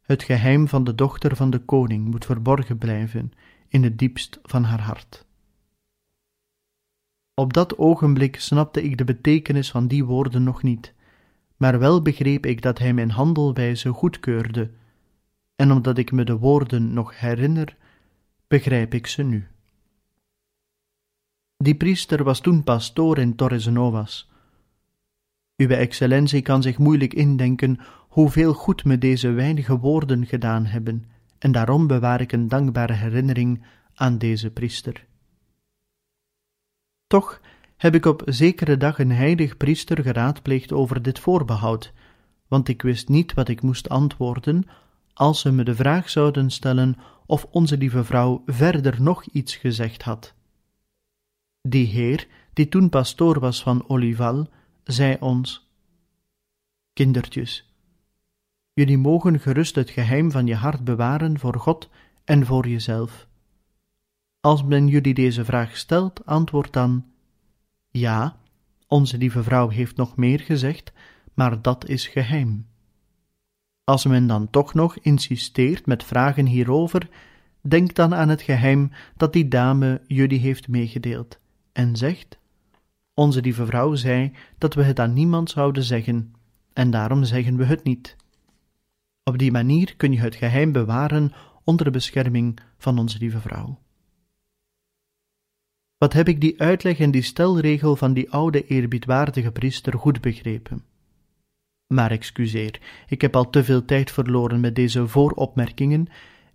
Het 0.00 0.22
geheim 0.22 0.68
van 0.68 0.84
de 0.84 0.94
dochter 0.94 1.36
van 1.36 1.50
de 1.50 1.58
koning 1.58 2.10
moet 2.10 2.24
verborgen 2.24 2.78
blijven 2.78 3.32
in 3.70 3.82
het 3.82 3.98
diepst 3.98 4.38
van 4.42 4.64
haar 4.64 4.80
hart. 4.80 5.26
Op 7.34 7.52
dat 7.52 7.78
ogenblik 7.78 8.40
snapte 8.40 8.82
ik 8.82 8.98
de 8.98 9.04
betekenis 9.04 9.70
van 9.70 9.86
die 9.86 10.04
woorden 10.04 10.42
nog 10.42 10.62
niet, 10.62 10.94
maar 11.56 11.78
wel 11.78 12.02
begreep 12.02 12.46
ik 12.46 12.62
dat 12.62 12.78
hij 12.78 12.94
mijn 12.94 13.10
handelwijze 13.10 13.88
goedkeurde, 13.88 14.70
en 15.56 15.72
omdat 15.72 15.98
ik 15.98 16.12
me 16.12 16.24
de 16.24 16.36
woorden 16.36 16.92
nog 16.92 17.18
herinner, 17.20 17.76
begrijp 18.46 18.94
ik 18.94 19.06
ze 19.06 19.22
nu. 19.22 19.48
Die 21.56 21.74
priester 21.74 22.24
was 22.24 22.40
toen 22.40 22.64
pastoor 22.64 23.18
in 23.18 23.36
Torres 23.36 23.66
Novas. 23.66 24.30
Uwe 25.56 25.74
excellentie 25.74 26.42
kan 26.42 26.62
zich 26.62 26.78
moeilijk 26.78 27.14
indenken 27.14 27.78
hoeveel 28.08 28.54
goed 28.54 28.84
me 28.84 28.98
deze 28.98 29.30
weinige 29.30 29.78
woorden 29.78 30.26
gedaan 30.26 30.66
hebben, 30.66 31.09
en 31.40 31.52
daarom 31.52 31.86
bewaar 31.86 32.20
ik 32.20 32.32
een 32.32 32.48
dankbare 32.48 32.92
herinnering 32.92 33.64
aan 33.94 34.18
deze 34.18 34.50
priester. 34.50 35.06
Toch 37.06 37.40
heb 37.76 37.94
ik 37.94 38.06
op 38.06 38.22
zekere 38.26 38.76
dag 38.76 38.98
een 38.98 39.10
heilig 39.12 39.56
priester 39.56 40.02
geraadpleegd 40.02 40.72
over 40.72 41.02
dit 41.02 41.18
voorbehoud, 41.18 41.92
want 42.48 42.68
ik 42.68 42.82
wist 42.82 43.08
niet 43.08 43.34
wat 43.34 43.48
ik 43.48 43.62
moest 43.62 43.88
antwoorden 43.88 44.64
als 45.12 45.40
ze 45.40 45.52
me 45.52 45.64
de 45.64 45.74
vraag 45.74 46.10
zouden 46.10 46.50
stellen 46.50 46.96
of 47.26 47.46
onze 47.50 47.76
lieve 47.76 48.04
vrouw 48.04 48.42
verder 48.46 49.02
nog 49.02 49.24
iets 49.24 49.56
gezegd 49.56 50.02
had. 50.02 50.34
Die 51.62 51.86
heer, 51.86 52.26
die 52.52 52.68
toen 52.68 52.88
pastoor 52.88 53.40
was 53.40 53.62
van 53.62 53.88
Olival, 53.88 54.48
zei 54.84 55.16
ons: 55.20 55.70
Kindertjes, 56.92 57.69
jullie 58.80 58.98
mogen 58.98 59.40
gerust 59.40 59.74
het 59.74 59.90
geheim 59.90 60.30
van 60.30 60.46
je 60.46 60.54
hart 60.54 60.84
bewaren 60.84 61.38
voor 61.38 61.54
God 61.54 61.88
en 62.24 62.46
voor 62.46 62.68
jezelf. 62.68 63.26
Als 64.40 64.64
men 64.64 64.86
jullie 64.88 65.14
deze 65.14 65.44
vraag 65.44 65.76
stelt, 65.76 66.26
antwoord 66.26 66.72
dan: 66.72 67.04
Ja, 67.90 68.36
onze 68.86 69.18
lieve 69.18 69.42
vrouw 69.42 69.68
heeft 69.68 69.96
nog 69.96 70.16
meer 70.16 70.40
gezegd, 70.40 70.92
maar 71.34 71.62
dat 71.62 71.88
is 71.88 72.06
geheim. 72.06 72.66
Als 73.84 74.04
men 74.04 74.26
dan 74.26 74.50
toch 74.50 74.74
nog 74.74 74.98
insisteert 74.98 75.86
met 75.86 76.04
vragen 76.04 76.46
hierover, 76.46 77.08
denk 77.60 77.94
dan 77.94 78.14
aan 78.14 78.28
het 78.28 78.42
geheim 78.42 78.90
dat 79.16 79.32
die 79.32 79.48
dame 79.48 80.00
jullie 80.06 80.40
heeft 80.40 80.68
meegedeeld 80.68 81.38
en 81.72 81.96
zegt: 81.96 82.38
Onze 83.14 83.40
lieve 83.40 83.66
vrouw 83.66 83.94
zei 83.94 84.32
dat 84.58 84.74
we 84.74 84.82
het 84.82 85.00
aan 85.00 85.12
niemand 85.12 85.50
zouden 85.50 85.82
zeggen, 85.82 86.34
en 86.72 86.90
daarom 86.90 87.24
zeggen 87.24 87.56
we 87.56 87.64
het 87.64 87.84
niet. 87.84 88.18
Op 89.30 89.38
die 89.38 89.50
manier 89.50 89.94
kun 89.96 90.12
je 90.12 90.18
het 90.18 90.34
geheim 90.34 90.72
bewaren 90.72 91.32
onder 91.64 91.84
de 91.84 91.90
bescherming 91.90 92.58
van 92.78 92.98
onze 92.98 93.18
lieve 93.18 93.40
vrouw. 93.40 93.78
Wat 95.98 96.12
heb 96.12 96.28
ik 96.28 96.40
die 96.40 96.60
uitleg 96.60 96.98
en 96.98 97.10
die 97.10 97.22
stelregel 97.22 97.96
van 97.96 98.12
die 98.12 98.30
oude 98.30 98.66
eerbiedwaardige 98.66 99.50
priester 99.52 99.98
goed 99.98 100.20
begrepen? 100.20 100.84
Maar 101.86 102.10
excuseer, 102.10 102.80
ik 103.08 103.20
heb 103.20 103.36
al 103.36 103.50
te 103.50 103.64
veel 103.64 103.84
tijd 103.84 104.10
verloren 104.10 104.60
met 104.60 104.74
deze 104.74 105.08
vooropmerkingen, 105.08 106.08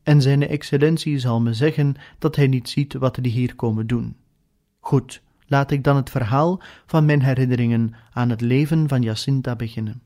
en 0.03 0.21
zijn 0.21 0.47
excellentie 0.47 1.19
zal 1.19 1.41
me 1.41 1.53
zeggen 1.53 1.95
dat 2.19 2.35
hij 2.35 2.47
niet 2.47 2.69
ziet 2.69 2.93
wat 2.93 3.17
die 3.21 3.31
hier 3.31 3.55
komen 3.55 3.87
doen. 3.87 4.15
Goed, 4.79 5.21
laat 5.47 5.71
ik 5.71 5.83
dan 5.83 5.95
het 5.95 6.09
verhaal 6.09 6.61
van 6.85 7.05
mijn 7.05 7.21
herinneringen 7.21 7.93
aan 8.13 8.29
het 8.29 8.41
leven 8.41 8.87
van 8.87 9.01
Jacinta 9.01 9.55
beginnen. 9.55 10.01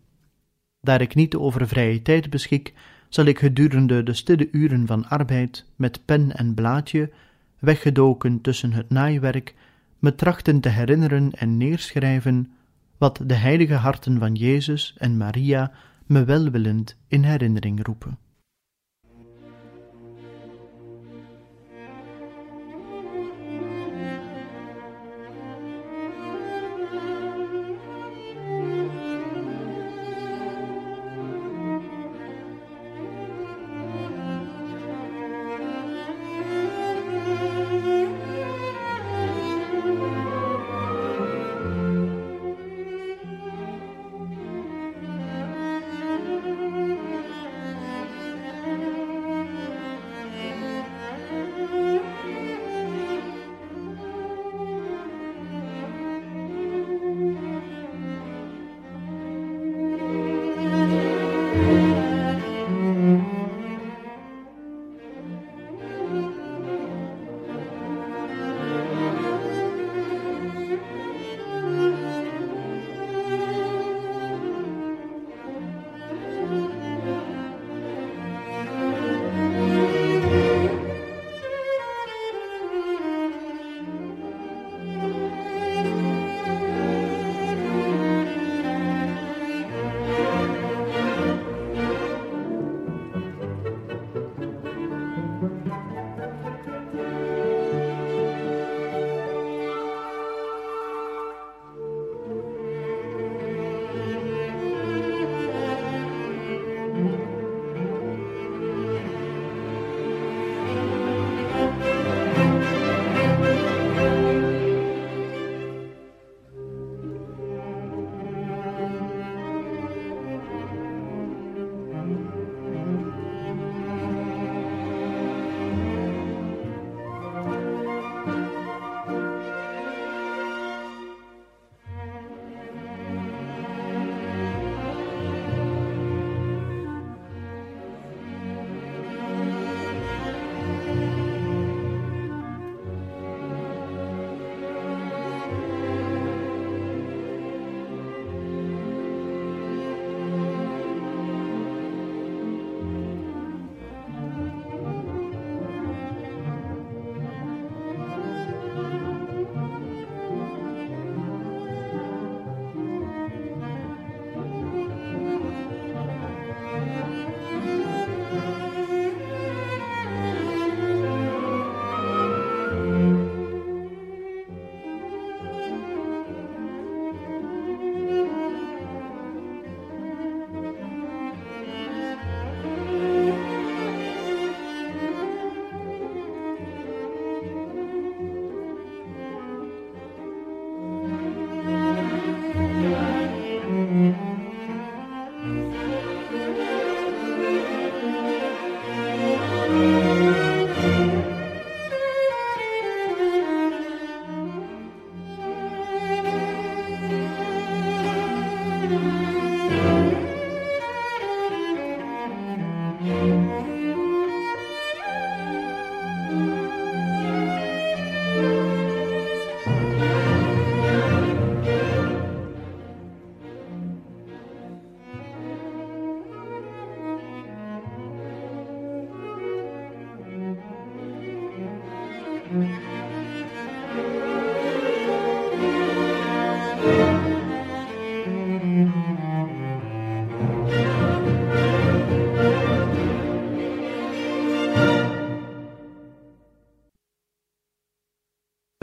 Daar 0.82 1.02
ik 1.02 1.16
niet 1.16 1.36
over 1.36 1.68
vrije 1.68 2.02
tijd 2.02 2.30
beschik, 2.30 2.74
zal 3.10 3.26
ik 3.26 3.40
gedurende 3.40 4.04
de 4.04 4.14
stille 4.14 4.48
uren 4.52 4.88
van 4.88 5.08
arbeid 5.08 5.66
met 5.76 6.06
pen 6.06 6.36
en 6.36 6.54
blaadje, 6.54 7.12
weggedoken 7.60 8.42
tussen 8.42 8.72
het 8.72 8.90
naaiwerk, 8.90 9.56
me 10.00 10.16
trachten 10.16 10.60
te 10.60 10.70
herinneren 10.70 11.32
en 11.32 11.58
neerschrijven 11.58 12.52
wat 12.98 13.22
de 13.26 13.34
heilige 13.34 13.74
harten 13.74 14.20
van 14.20 14.36
Jezus 14.36 14.96
en 14.98 15.18
Maria 15.18 15.72
me 16.06 16.24
welwillend 16.24 16.96
in 17.08 17.24
herinnering 17.24 17.86
roepen. 17.86 18.18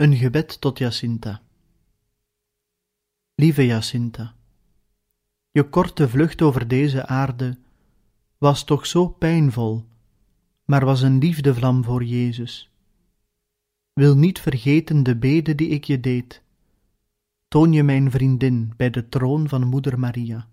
Een 0.07 0.15
gebed 0.15 0.61
tot 0.61 0.77
Jacinta. 0.77 1.41
Lieve 3.35 3.65
Jacinta, 3.65 4.35
je 5.51 5.69
korte 5.69 6.09
vlucht 6.09 6.41
over 6.41 6.67
deze 6.67 7.05
aarde 7.05 7.57
was 8.37 8.63
toch 8.63 8.85
zo 8.85 9.07
pijnvol, 9.07 9.85
maar 10.65 10.85
was 10.85 11.01
een 11.01 11.17
liefdevlam 11.17 11.83
voor 11.83 12.03
Jezus. 12.03 12.71
Wil 13.93 14.17
niet 14.17 14.39
vergeten 14.39 15.03
de 15.03 15.15
bede 15.15 15.55
die 15.55 15.67
ik 15.67 15.83
je 15.83 15.99
deed. 15.99 16.41
Toon 17.47 17.73
je 17.73 17.83
mijn 17.83 18.11
vriendin 18.11 18.73
bij 18.77 18.89
de 18.89 19.09
troon 19.09 19.49
van 19.49 19.67
Moeder 19.67 19.99
Maria. 19.99 20.47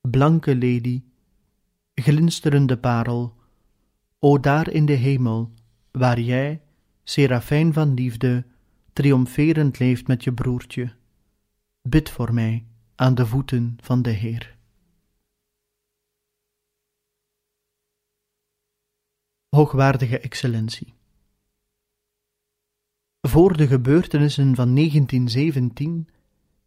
Blanke 0.00 0.54
lady, 0.54 1.02
glinsterende 1.94 2.78
parel, 2.78 3.34
o 4.18 4.40
daar 4.40 4.70
in 4.70 4.86
de 4.86 4.92
hemel, 4.92 5.50
waar 5.90 6.20
jij, 6.20 6.60
serafijn 7.04 7.72
van 7.72 7.94
liefde, 7.94 8.44
triomferend 8.92 9.78
leeft 9.78 10.06
met 10.06 10.24
je 10.24 10.32
broertje. 10.32 10.92
Bid 11.82 12.10
voor 12.10 12.34
mij 12.34 12.64
aan 12.94 13.14
de 13.14 13.26
voeten 13.26 13.76
van 13.80 14.02
de 14.02 14.10
Heer. 14.10 14.56
Hoogwaardige 19.48 20.18
Excellentie. 20.18 20.94
Voor 23.20 23.56
de 23.56 23.66
gebeurtenissen 23.66 24.54
van 24.54 24.74
1917 24.74 26.08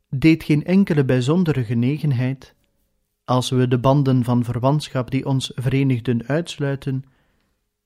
deed 0.09 0.43
geen 0.43 0.65
enkele 0.65 1.05
bijzondere 1.05 1.63
genegenheid, 1.63 2.55
als 3.23 3.49
we 3.49 3.67
de 3.67 3.79
banden 3.79 4.23
van 4.23 4.43
verwantschap 4.43 5.11
die 5.11 5.25
ons 5.25 5.51
verenigden 5.55 6.27
uitsluiten, 6.27 7.03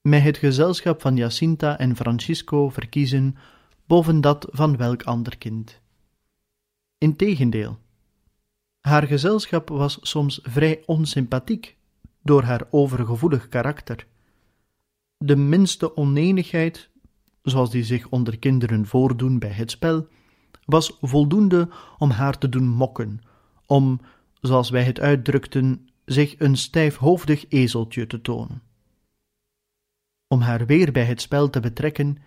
mij 0.07 0.19
het 0.19 0.37
gezelschap 0.37 1.01
van 1.01 1.15
Jacinta 1.15 1.77
en 1.77 1.95
Francisco 1.95 2.69
verkiezen 2.69 3.35
boven 3.85 4.21
dat 4.21 4.47
van 4.51 4.77
welk 4.77 5.03
ander 5.03 5.37
kind. 5.37 5.79
Integendeel, 6.97 7.77
haar 8.81 9.03
gezelschap 9.03 9.69
was 9.69 9.97
soms 10.01 10.39
vrij 10.43 10.83
onsympathiek 10.85 11.75
door 12.21 12.43
haar 12.43 12.67
overgevoelig 12.69 13.47
karakter. 13.47 14.07
De 15.17 15.35
minste 15.35 15.95
onenigheid, 15.95 16.89
zoals 17.41 17.71
die 17.71 17.83
zich 17.83 18.09
onder 18.09 18.39
kinderen 18.39 18.85
voordoen 18.85 19.39
bij 19.39 19.51
het 19.51 19.71
spel, 19.71 20.07
was 20.65 20.97
voldoende 21.01 21.69
om 21.97 22.09
haar 22.09 22.37
te 22.37 22.49
doen 22.49 22.67
mokken, 22.67 23.21
om, 23.65 24.01
zoals 24.41 24.69
wij 24.69 24.83
het 24.83 24.99
uitdrukten, 24.99 25.89
zich 26.05 26.39
een 26.39 26.57
stijfhoofdig 26.57 27.45
ezeltje 27.49 28.07
te 28.07 28.21
tonen. 28.21 28.66
Om 30.27 30.41
haar 30.41 30.65
weer 30.65 30.91
bij 30.91 31.05
het 31.05 31.21
spel 31.21 31.49
te 31.49 31.59
betrekken, 31.59 32.17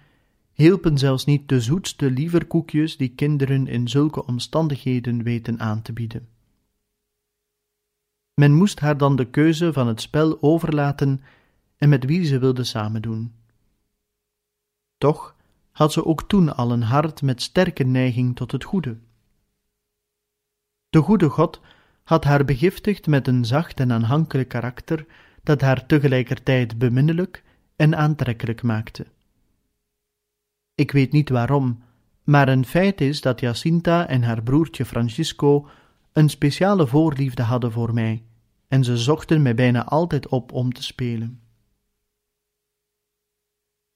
hielpen 0.52 0.98
zelfs 0.98 1.24
niet 1.24 1.48
de 1.48 1.60
zoetste 1.60 2.10
lieverkoekjes 2.10 2.96
die 2.96 3.14
kinderen 3.14 3.66
in 3.66 3.88
zulke 3.88 4.26
omstandigheden 4.26 5.22
weten 5.22 5.60
aan 5.60 5.82
te 5.82 5.92
bieden. 5.92 6.28
Men 8.34 8.52
moest 8.54 8.80
haar 8.80 8.96
dan 8.96 9.16
de 9.16 9.30
keuze 9.30 9.72
van 9.72 9.86
het 9.86 10.00
spel 10.00 10.42
overlaten 10.42 11.22
en 11.76 11.88
met 11.88 12.04
wie 12.04 12.24
ze 12.24 12.38
wilde 12.38 12.64
samendoen. 12.64 13.34
Toch 14.98 15.36
had 15.70 15.92
ze 15.92 16.04
ook 16.04 16.28
toen 16.28 16.56
al 16.56 16.72
een 16.72 16.82
hart 16.82 17.22
met 17.22 17.42
sterke 17.42 17.84
neiging 17.84 18.36
tot 18.36 18.52
het 18.52 18.64
goede. 18.64 18.98
De 20.90 21.00
goede 21.00 21.28
God 21.28 21.60
had 22.04 22.24
haar 22.24 22.44
begiftigd 22.44 23.06
met 23.06 23.28
een 23.28 23.44
zacht 23.44 23.80
en 23.80 23.92
aanhankelijk 23.92 24.48
karakter 24.48 25.06
dat 25.42 25.60
haar 25.60 25.86
tegelijkertijd 25.86 26.78
beminnelijk 26.78 27.42
en 27.80 27.96
aantrekkelijk 27.96 28.62
maakte. 28.62 29.06
Ik 30.74 30.90
weet 30.90 31.12
niet 31.12 31.28
waarom, 31.28 31.82
maar 32.24 32.48
een 32.48 32.64
feit 32.64 33.00
is 33.00 33.20
dat 33.20 33.40
Jacinta 33.40 34.06
en 34.06 34.22
haar 34.22 34.42
broertje 34.42 34.84
Francisco 34.84 35.68
een 36.12 36.28
speciale 36.28 36.86
voorliefde 36.86 37.42
hadden 37.42 37.72
voor 37.72 37.94
mij, 37.94 38.24
en 38.68 38.84
ze 38.84 38.96
zochten 38.96 39.42
mij 39.42 39.54
bijna 39.54 39.84
altijd 39.84 40.28
op 40.28 40.52
om 40.52 40.72
te 40.72 40.82
spelen. 40.82 41.40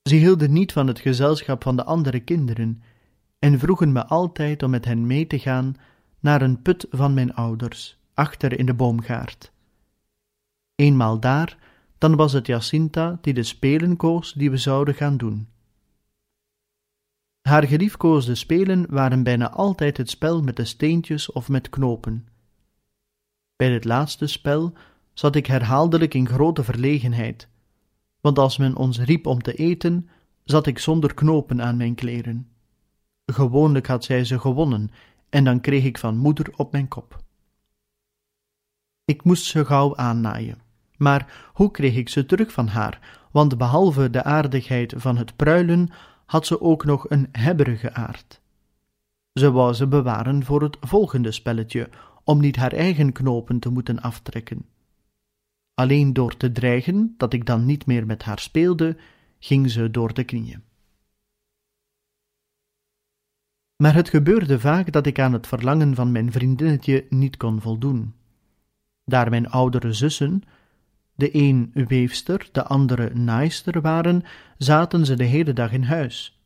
Ze 0.02 0.14
hielden 0.14 0.52
niet 0.52 0.72
van 0.72 0.86
het 0.86 0.98
gezelschap 0.98 1.62
van 1.62 1.76
de 1.76 1.84
andere 1.84 2.20
kinderen 2.20 2.82
en 3.38 3.58
vroegen 3.58 3.92
me 3.92 4.06
altijd 4.06 4.62
om 4.62 4.70
met 4.70 4.84
hen 4.84 5.06
mee 5.06 5.26
te 5.26 5.38
gaan 5.38 5.76
naar 6.20 6.42
een 6.42 6.62
put 6.62 6.86
van 6.90 7.14
mijn 7.14 7.34
ouders, 7.34 7.98
achter 8.14 8.58
in 8.58 8.66
de 8.66 8.74
boomgaard. 8.74 9.52
Eenmaal 10.74 11.20
daar, 11.20 11.58
dan 12.04 12.16
was 12.16 12.32
het 12.32 12.46
Jacinta 12.46 13.18
die 13.20 13.34
de 13.34 13.42
spelen 13.42 13.96
koos 13.96 14.32
die 14.32 14.50
we 14.50 14.56
zouden 14.56 14.94
gaan 14.94 15.16
doen. 15.16 15.48
Haar 17.40 17.62
geliefkoosde 17.62 18.34
spelen 18.34 18.86
waren 18.88 19.22
bijna 19.22 19.50
altijd 19.50 19.96
het 19.96 20.10
spel 20.10 20.42
met 20.42 20.56
de 20.56 20.64
steentjes 20.64 21.32
of 21.32 21.48
met 21.48 21.68
knopen. 21.68 22.28
Bij 23.56 23.72
het 23.72 23.84
laatste 23.84 24.26
spel 24.26 24.72
zat 25.12 25.36
ik 25.36 25.46
herhaaldelijk 25.46 26.14
in 26.14 26.28
grote 26.28 26.64
verlegenheid, 26.64 27.48
want 28.20 28.38
als 28.38 28.58
men 28.58 28.76
ons 28.76 28.98
riep 28.98 29.26
om 29.26 29.42
te 29.42 29.54
eten, 29.54 30.08
zat 30.44 30.66
ik 30.66 30.78
zonder 30.78 31.14
knopen 31.14 31.62
aan 31.62 31.76
mijn 31.76 31.94
kleren. 31.94 32.48
Gewoonlijk 33.26 33.86
had 33.86 34.04
zij 34.04 34.24
ze 34.24 34.38
gewonnen, 34.38 34.90
en 35.28 35.44
dan 35.44 35.60
kreeg 35.60 35.84
ik 35.84 35.98
van 35.98 36.16
moeder 36.16 36.52
op 36.56 36.72
mijn 36.72 36.88
kop. 36.88 37.22
Ik 39.04 39.24
moest 39.24 39.44
ze 39.44 39.64
gauw 39.64 39.96
aannaaien, 39.96 40.63
maar 41.04 41.50
hoe 41.52 41.70
kreeg 41.70 41.96
ik 41.96 42.08
ze 42.08 42.26
terug 42.26 42.52
van 42.52 42.66
haar? 42.66 43.26
Want 43.30 43.58
behalve 43.58 44.10
de 44.10 44.22
aardigheid 44.22 44.94
van 44.96 45.16
het 45.16 45.36
pruilen, 45.36 45.88
had 46.26 46.46
ze 46.46 46.60
ook 46.60 46.84
nog 46.84 47.10
een 47.10 47.28
hebberige 47.32 47.92
aard. 47.92 48.40
Ze 49.32 49.50
wou 49.50 49.72
ze 49.72 49.86
bewaren 49.86 50.44
voor 50.44 50.62
het 50.62 50.76
volgende 50.80 51.32
spelletje, 51.32 51.88
om 52.24 52.40
niet 52.40 52.56
haar 52.56 52.72
eigen 52.72 53.12
knopen 53.12 53.58
te 53.58 53.68
moeten 53.68 54.00
aftrekken. 54.00 54.66
Alleen 55.74 56.12
door 56.12 56.36
te 56.36 56.52
dreigen 56.52 57.14
dat 57.16 57.32
ik 57.32 57.46
dan 57.46 57.64
niet 57.64 57.86
meer 57.86 58.06
met 58.06 58.22
haar 58.22 58.38
speelde, 58.38 58.96
ging 59.38 59.70
ze 59.70 59.90
door 59.90 60.14
de 60.14 60.24
knieën. 60.24 60.62
Maar 63.76 63.94
het 63.94 64.08
gebeurde 64.08 64.60
vaak 64.60 64.92
dat 64.92 65.06
ik 65.06 65.18
aan 65.18 65.32
het 65.32 65.46
verlangen 65.46 65.94
van 65.94 66.12
mijn 66.12 66.32
vriendinnetje 66.32 67.06
niet 67.08 67.36
kon 67.36 67.60
voldoen. 67.60 68.14
Daar 69.04 69.30
mijn 69.30 69.50
oudere 69.50 69.92
zussen, 69.92 70.42
de 71.14 71.37
een 71.37 71.70
weefster, 71.74 72.48
de 72.53 72.64
andere 72.64 73.14
naaister 73.14 73.81
waren, 73.81 74.22
zaten 74.59 75.07
ze 75.07 75.14
de 75.14 75.24
hele 75.24 75.53
dag 75.53 75.72
in 75.72 75.83
huis. 75.83 76.38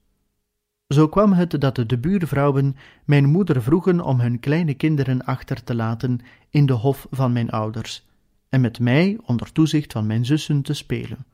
Zo 0.87 1.09
kwam 1.09 1.33
het 1.33 1.61
dat 1.61 1.75
de 1.77 1.99
buurvrouwen 1.99 2.77
mijn 3.05 3.27
moeder 3.27 3.63
vroegen 3.63 4.01
om 4.01 4.21
hun 4.21 4.41
kleine 4.41 4.75
kinderen 4.75 5.25
achter 5.25 5.65
te 5.65 5.75
laten 5.75 6.21
in 6.51 6.67
de 6.67 6.73
hof 6.73 7.07
van 7.11 7.33
mijn 7.33 7.51
ouders, 7.51 8.07
en 8.49 8.61
met 8.61 8.81
mij 8.81 9.19
onder 9.25 9.53
toezicht 9.53 9.93
van 9.93 10.07
mijn 10.07 10.25
zussen 10.25 10.63
te 10.63 10.75
spelen, 10.75 11.27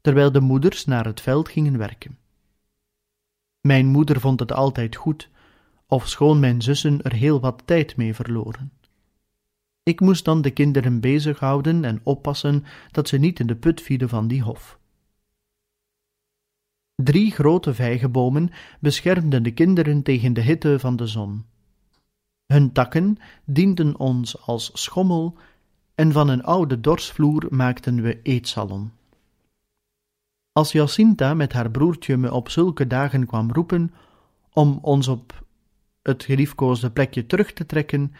terwijl 0.00 0.32
de 0.32 0.40
moeders 0.40 0.84
naar 0.84 1.04
het 1.04 1.20
veld 1.20 1.48
gingen 1.48 1.78
werken. 1.78 2.18
Mijn 3.60 3.86
moeder 3.86 4.20
vond 4.20 4.40
het 4.40 4.52
altijd 4.52 4.96
goed, 4.96 5.28
ofschoon 5.86 6.40
mijn 6.40 6.62
zussen 6.62 7.02
er 7.02 7.12
heel 7.12 7.40
wat 7.40 7.62
tijd 7.64 7.96
mee 7.96 8.14
verloren. 8.14 8.72
Ik 9.84 10.00
moest 10.00 10.24
dan 10.24 10.42
de 10.42 10.50
kinderen 10.50 11.00
bezighouden 11.00 11.84
en 11.84 12.00
oppassen 12.02 12.64
dat 12.90 13.08
ze 13.08 13.18
niet 13.18 13.40
in 13.40 13.46
de 13.46 13.56
put 13.56 13.80
vielen 13.80 14.08
van 14.08 14.28
die 14.28 14.42
hof. 14.42 14.78
Drie 16.94 17.30
grote 17.30 17.74
vijgenbomen 17.74 18.50
beschermden 18.80 19.42
de 19.42 19.52
kinderen 19.52 20.02
tegen 20.02 20.32
de 20.32 20.40
hitte 20.40 20.78
van 20.78 20.96
de 20.96 21.06
zon. 21.06 21.44
Hun 22.46 22.72
takken 22.72 23.16
dienden 23.44 23.98
ons 23.98 24.46
als 24.46 24.70
schommel 24.72 25.36
en 25.94 26.12
van 26.12 26.28
een 26.28 26.42
oude 26.42 26.80
dorsvloer 26.80 27.46
maakten 27.50 28.02
we 28.02 28.22
eetsalon. 28.22 28.92
Als 30.52 30.72
Jacinta 30.72 31.34
met 31.34 31.52
haar 31.52 31.70
broertje 31.70 32.16
me 32.16 32.32
op 32.32 32.48
zulke 32.48 32.86
dagen 32.86 33.26
kwam 33.26 33.52
roepen 33.52 33.94
om 34.52 34.78
ons 34.82 35.08
op 35.08 35.44
het 36.02 36.24
geliefkoosde 36.24 36.90
plekje 36.90 37.26
terug 37.26 37.52
te 37.52 37.66
trekken, 37.66 38.14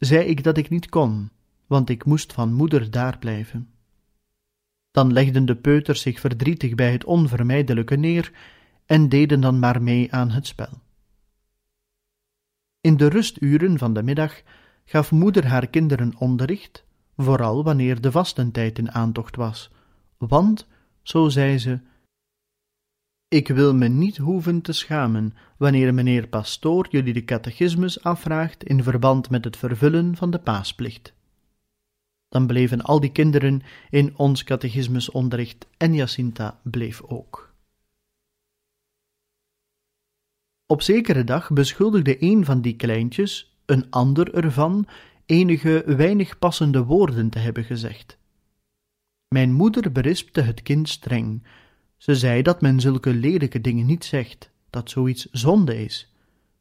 zei 0.00 0.24
ik 0.24 0.44
dat 0.44 0.56
ik 0.56 0.70
niet 0.70 0.88
kon, 0.88 1.30
want 1.66 1.88
ik 1.88 2.04
moest 2.04 2.32
van 2.32 2.52
moeder 2.52 2.90
daar 2.90 3.18
blijven. 3.18 3.70
Dan 4.90 5.12
legden 5.12 5.44
de 5.44 5.56
peuters 5.56 6.00
zich 6.00 6.20
verdrietig 6.20 6.74
bij 6.74 6.92
het 6.92 7.04
onvermijdelijke 7.04 7.96
neer 7.96 8.32
en 8.86 9.08
deden 9.08 9.40
dan 9.40 9.58
maar 9.58 9.82
mee 9.82 10.12
aan 10.12 10.30
het 10.30 10.46
spel. 10.46 10.80
In 12.80 12.96
de 12.96 13.08
rusturen 13.08 13.78
van 13.78 13.94
de 13.94 14.02
middag 14.02 14.42
gaf 14.84 15.10
moeder 15.10 15.46
haar 15.46 15.66
kinderen 15.66 16.16
onderricht, 16.18 16.84
vooral 17.16 17.64
wanneer 17.64 18.00
de 18.00 18.10
vastentijd 18.10 18.78
in 18.78 18.92
aantocht 18.92 19.36
was, 19.36 19.70
want, 20.18 20.66
zo 21.02 21.28
zei 21.28 21.58
ze, 21.58 21.80
ik 23.30 23.48
wil 23.48 23.74
me 23.74 23.88
niet 23.88 24.16
hoeven 24.16 24.60
te 24.60 24.72
schamen 24.72 25.34
wanneer 25.56 25.94
meneer 25.94 26.28
pastoor 26.28 26.86
jullie 26.90 27.12
de 27.12 27.24
catechismus 27.24 28.02
afvraagt 28.02 28.64
in 28.64 28.82
verband 28.82 29.30
met 29.30 29.44
het 29.44 29.56
vervullen 29.56 30.16
van 30.16 30.30
de 30.30 30.38
paasplicht. 30.38 31.12
Dan 32.28 32.46
bleven 32.46 32.82
al 32.82 33.00
die 33.00 33.12
kinderen 33.12 33.62
in 33.90 34.16
ons 34.16 34.44
catechismusonderricht 34.44 35.66
en 35.76 35.94
Jacinta 35.94 36.60
bleef 36.62 37.02
ook. 37.02 37.54
Op 40.66 40.82
zekere 40.82 41.24
dag 41.24 41.50
beschuldigde 41.50 42.22
een 42.22 42.44
van 42.44 42.60
die 42.60 42.76
kleintjes 42.76 43.58
een 43.66 43.90
ander 43.90 44.34
ervan 44.34 44.86
enige 45.26 45.82
weinig 45.86 46.38
passende 46.38 46.84
woorden 46.84 47.30
te 47.30 47.38
hebben 47.38 47.64
gezegd. 47.64 48.18
Mijn 49.28 49.52
moeder 49.52 49.92
berispte 49.92 50.40
het 50.40 50.62
kind 50.62 50.88
streng. 50.88 51.42
Ze 52.00 52.14
zei 52.14 52.42
dat 52.42 52.60
men 52.60 52.80
zulke 52.80 53.14
lelijke 53.14 53.60
dingen 53.60 53.86
niet 53.86 54.04
zegt, 54.04 54.50
dat 54.70 54.90
zoiets 54.90 55.28
zonde 55.30 55.84
is, 55.84 56.14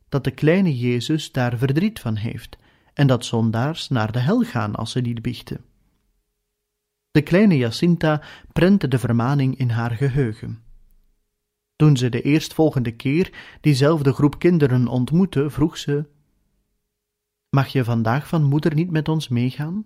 dat 0.09 0.23
de 0.23 0.31
kleine 0.31 0.77
Jezus 0.77 1.31
daar 1.31 1.57
verdriet 1.57 1.99
van 1.99 2.15
heeft 2.15 2.57
en 2.93 3.07
dat 3.07 3.25
zondaars 3.25 3.89
naar 3.89 4.11
de 4.11 4.19
hel 4.19 4.41
gaan 4.43 4.75
als 4.75 4.91
ze 4.91 4.99
niet 4.99 5.21
biechten. 5.21 5.65
De 7.11 7.21
kleine 7.21 7.57
Jacinta 7.57 8.21
prentte 8.53 8.87
de 8.87 8.99
vermaning 8.99 9.57
in 9.57 9.69
haar 9.69 9.91
geheugen. 9.91 10.63
Toen 11.75 11.97
ze 11.97 12.09
de 12.09 12.21
eerstvolgende 12.21 12.91
keer 12.91 13.57
diezelfde 13.61 14.13
groep 14.13 14.39
kinderen 14.39 14.87
ontmoette, 14.87 15.49
vroeg 15.49 15.77
ze: 15.77 16.05
Mag 17.49 17.67
je 17.67 17.83
vandaag 17.83 18.27
van 18.27 18.43
moeder 18.43 18.73
niet 18.73 18.91
met 18.91 19.07
ons 19.07 19.27
meegaan? 19.27 19.85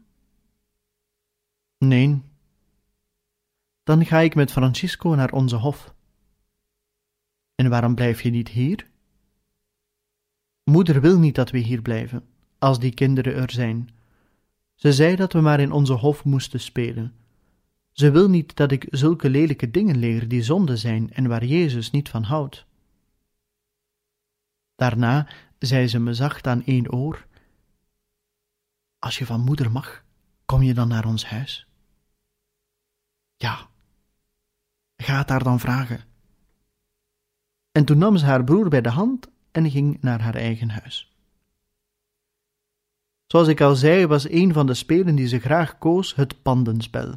Nee. 1.78 2.22
Dan 3.84 4.06
ga 4.06 4.20
ik 4.20 4.36
met 4.36 4.52
Francisco 4.52 5.10
naar 5.10 5.32
onze 5.32 5.56
hof. 5.56 5.94
En 7.56 7.70
waarom 7.70 7.96
blijf 7.96 8.22
je 8.22 8.30
niet 8.30 8.50
hier? 8.50 8.88
Moeder 10.64 11.02
wil 11.02 11.20
niet 11.20 11.36
dat 11.36 11.50
we 11.52 11.58
hier 11.58 11.82
blijven, 11.82 12.26
als 12.58 12.80
die 12.80 12.94
kinderen 12.94 13.36
er 13.36 13.52
zijn. 13.52 13.90
Ze 14.76 14.94
zei 14.94 15.16
dat 15.16 15.34
we 15.34 15.42
maar 15.42 15.60
in 15.60 15.72
onze 15.72 15.94
hof 15.94 16.24
moesten 16.24 16.60
spelen. 16.60 17.16
Ze 17.92 18.12
wil 18.12 18.30
niet 18.30 18.56
dat 18.56 18.72
ik 18.72 18.88
zulke 18.90 19.30
lelijke 19.30 19.72
dingen 19.72 19.98
leer 19.98 20.28
die 20.28 20.44
zonde 20.44 20.78
zijn 20.78 21.14
en 21.14 21.28
waar 21.28 21.46
Jezus 21.46 21.92
niet 21.92 22.10
van 22.10 22.24
houdt. 22.24 22.66
Daarna 24.76 25.28
zei 25.60 25.88
ze 25.88 26.00
me 26.00 26.14
zacht 26.14 26.48
aan 26.48 26.64
één 26.66 26.92
oor: 26.92 27.28
Als 29.00 29.18
je 29.18 29.26
van 29.26 29.42
moeder 29.42 29.72
mag, 29.72 30.06
kom 30.46 30.62
je 30.62 30.74
dan 30.74 30.88
naar 30.88 31.06
ons 31.06 31.26
huis? 31.26 31.68
Ja, 33.36 33.70
ga 35.04 35.18
het 35.18 35.30
haar 35.30 35.44
dan 35.44 35.60
vragen. 35.60 36.00
En 37.72 37.86
toen 37.86 37.98
nam 37.98 38.18
ze 38.18 38.26
haar 38.26 38.44
broer 38.44 38.70
bij 38.70 38.82
de 38.82 38.90
hand 38.90 39.28
en 39.52 39.72
ging 39.72 39.98
naar 40.02 40.22
haar 40.22 40.36
eigen 40.36 40.70
huis. 40.70 41.14
Zoals 43.28 43.48
ik 43.48 43.62
al 43.62 43.76
zei, 43.76 44.08
was 44.08 44.30
een 44.30 44.54
van 44.54 44.68
de 44.68 44.74
spelen 44.74 45.16
die 45.16 45.28
ze 45.28 45.40
graag 45.40 45.78
koos 45.78 46.16
het 46.16 46.42
pandenspel. 46.42 47.16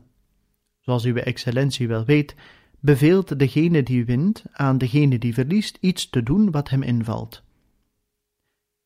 Zoals 0.81 1.05
uw 1.05 1.15
excellentie 1.15 1.89
wel 1.89 2.05
weet, 2.05 2.35
beveelt 2.81 3.39
degene 3.39 3.83
die 3.83 4.05
wint 4.05 4.45
aan 4.53 4.79
degene 4.79 5.19
die 5.19 5.35
verliest 5.35 5.79
iets 5.81 6.11
te 6.11 6.23
doen 6.23 6.51
wat 6.51 6.69
hem 6.69 6.83
invalt. 6.83 7.43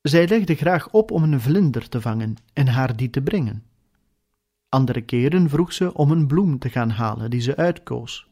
Zij 0.03 0.29
legde 0.29 0.55
graag 0.55 0.91
op 0.91 1.11
om 1.11 1.23
een 1.23 1.41
vlinder 1.41 1.89
te 1.89 2.01
vangen 2.01 2.37
en 2.53 2.69
haar 2.69 2.97
die 2.97 3.11
te 3.11 3.23
brengen. 3.23 3.65
Andere 4.69 5.01
keren 5.01 5.49
vroeg 5.49 5.73
ze 5.73 5.95
om 5.95 6.11
een 6.11 6.27
bloem 6.27 6.59
te 6.59 6.69
gaan 6.69 6.91
halen 6.91 7.31
die 7.31 7.41
ze 7.41 7.57
uitkoos. 7.57 8.30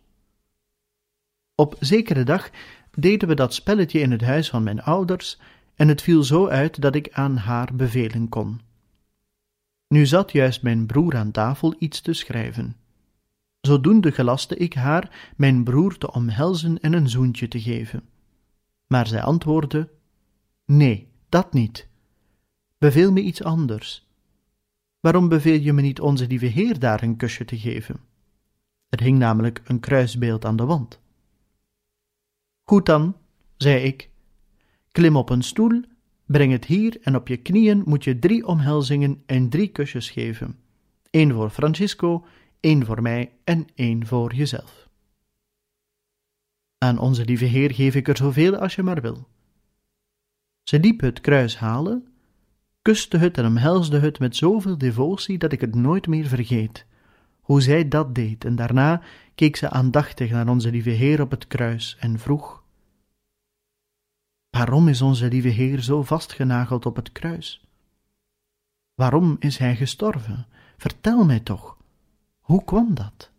Op 1.60 1.76
zekere 1.80 2.24
dag 2.24 2.50
deden 2.90 3.28
we 3.28 3.34
dat 3.34 3.54
spelletje 3.54 4.00
in 4.00 4.10
het 4.10 4.20
huis 4.20 4.50
van 4.50 4.62
mijn 4.62 4.82
ouders 4.82 5.38
en 5.74 5.88
het 5.88 6.02
viel 6.02 6.22
zo 6.22 6.46
uit 6.46 6.80
dat 6.80 6.94
ik 6.94 7.12
aan 7.12 7.36
haar 7.36 7.74
bevelen 7.74 8.28
kon. 8.28 8.60
Nu 9.88 10.06
zat 10.06 10.32
juist 10.32 10.62
mijn 10.62 10.86
broer 10.86 11.16
aan 11.16 11.30
tafel 11.30 11.74
iets 11.78 12.00
te 12.00 12.12
schrijven. 12.12 12.76
Zodoende 13.60 14.12
gelaste 14.12 14.56
ik 14.56 14.74
haar 14.74 15.32
mijn 15.36 15.64
broer 15.64 15.98
te 15.98 16.12
omhelzen 16.12 16.80
en 16.80 16.92
een 16.92 17.08
zoentje 17.08 17.48
te 17.48 17.60
geven. 17.60 18.02
Maar 18.86 19.06
zij 19.06 19.22
antwoordde: 19.22 19.88
Nee, 20.64 21.08
dat 21.28 21.52
niet. 21.52 21.88
Beveel 22.78 23.12
me 23.12 23.20
iets 23.20 23.42
anders. 23.42 24.08
Waarom 25.00 25.28
beveel 25.28 25.60
je 25.60 25.72
me 25.72 25.82
niet 25.82 26.00
onze 26.00 26.26
lieve 26.26 26.46
Heer 26.46 26.78
daar 26.78 27.02
een 27.02 27.16
kusje 27.16 27.44
te 27.44 27.58
geven? 27.58 28.00
Er 28.88 29.02
hing 29.02 29.18
namelijk 29.18 29.60
een 29.64 29.80
kruisbeeld 29.80 30.44
aan 30.44 30.56
de 30.56 30.64
wand. 30.64 31.00
Goed 32.68 32.86
dan, 32.86 33.16
zei 33.56 33.82
ik, 33.82 34.10
klim 34.92 35.16
op 35.16 35.30
een 35.30 35.42
stoel, 35.42 35.82
breng 36.26 36.52
het 36.52 36.64
hier 36.64 36.98
en 37.02 37.16
op 37.16 37.28
je 37.28 37.36
knieën 37.36 37.82
moet 37.84 38.04
je 38.04 38.18
drie 38.18 38.46
omhelzingen 38.46 39.22
en 39.26 39.48
drie 39.48 39.68
kusjes 39.68 40.10
geven. 40.10 40.58
Eén 41.10 41.32
voor 41.32 41.50
Francisco, 41.50 42.24
één 42.60 42.86
voor 42.86 43.02
mij 43.02 43.32
en 43.44 43.66
één 43.74 44.06
voor 44.06 44.34
jezelf. 44.34 44.88
Aan 46.78 46.98
onze 46.98 47.24
lieve 47.24 47.44
Heer 47.44 47.74
geef 47.74 47.94
ik 47.94 48.08
er 48.08 48.16
zoveel 48.16 48.56
als 48.56 48.74
je 48.74 48.82
maar 48.82 49.00
wil. 49.00 49.28
Ze 50.62 50.80
liep 50.80 51.00
het 51.00 51.20
kruis 51.20 51.58
halen, 51.58 52.08
kuste 52.82 53.16
het 53.16 53.38
en 53.38 53.46
omhelsde 53.46 53.98
het 53.98 54.18
met 54.18 54.36
zoveel 54.36 54.78
devotie 54.78 55.38
dat 55.38 55.52
ik 55.52 55.60
het 55.60 55.74
nooit 55.74 56.06
meer 56.06 56.26
vergeet, 56.26 56.86
hoe 57.40 57.60
zij 57.60 57.88
dat 57.88 58.14
deed, 58.14 58.44
en 58.44 58.56
daarna 58.56 59.02
keek 59.34 59.56
ze 59.56 59.70
aandachtig 59.70 60.30
naar 60.30 60.48
onze 60.48 60.70
lieve 60.70 60.90
Heer 60.90 61.20
op 61.20 61.30
het 61.30 61.46
kruis 61.46 61.96
en 62.00 62.18
vroeg: 62.18 62.57
Waarom 64.50 64.88
is 64.88 65.02
onze 65.02 65.28
lieve 65.28 65.48
Heer 65.48 65.80
zo 65.82 66.02
vastgenageld 66.02 66.86
op 66.86 66.96
het 66.96 67.12
kruis? 67.12 67.64
Waarom 68.94 69.36
is 69.38 69.58
Hij 69.58 69.76
gestorven? 69.76 70.46
Vertel 70.76 71.24
mij 71.24 71.40
toch. 71.40 71.76
Hoe 72.38 72.64
kwam 72.64 72.94
dat? 72.94 73.30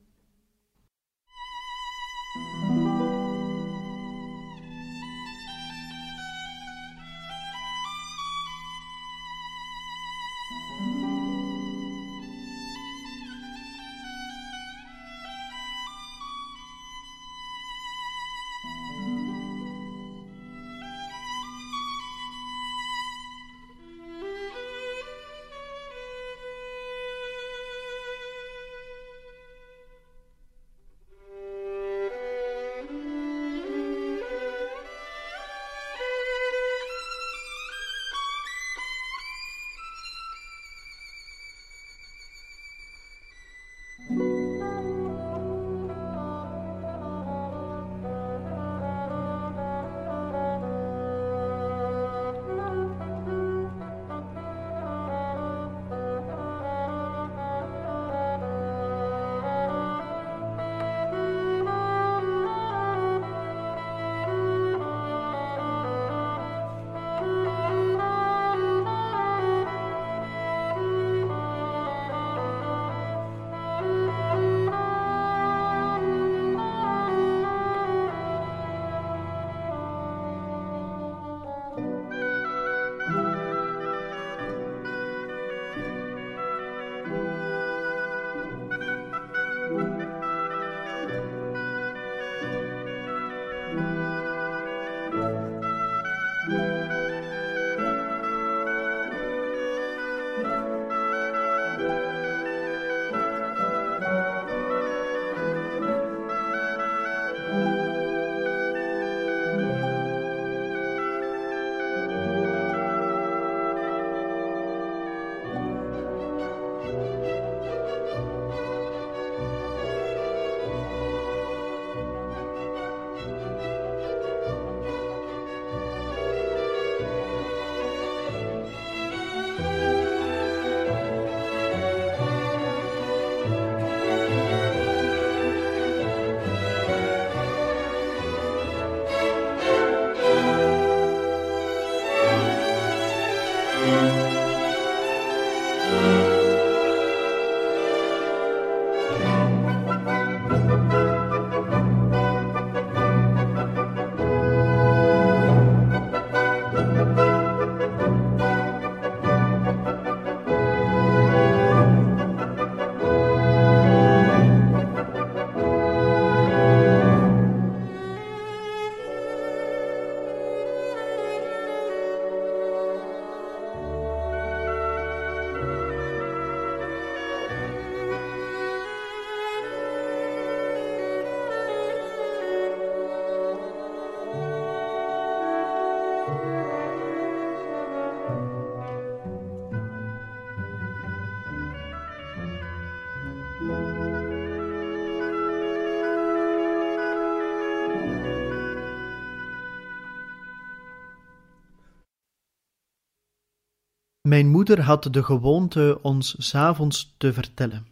Mijn 204.29 204.47
moeder 204.47 204.81
had 204.81 205.07
de 205.11 205.23
gewoonte 205.23 205.99
ons 206.01 206.35
s 206.37 206.55
avonds 206.55 207.15
te 207.17 207.33
vertellen. 207.33 207.87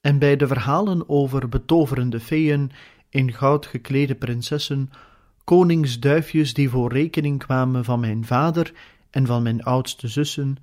En 0.00 0.18
bij 0.18 0.36
de 0.36 0.46
verhalen 0.46 1.08
over 1.08 1.48
betoverende 1.48 2.20
feeën, 2.20 2.72
in 3.08 3.32
goud 3.32 3.66
geklede 3.66 4.14
prinsessen, 4.14 4.90
koningsduifjes 5.44 6.54
die 6.54 6.70
voor 6.70 6.92
rekening 6.92 7.38
kwamen 7.38 7.84
van 7.84 8.00
mijn 8.00 8.24
vader 8.24 8.72
en 9.10 9.26
van 9.26 9.42
mijn 9.42 9.62
oudste 9.62 10.08
zussen, 10.08 10.56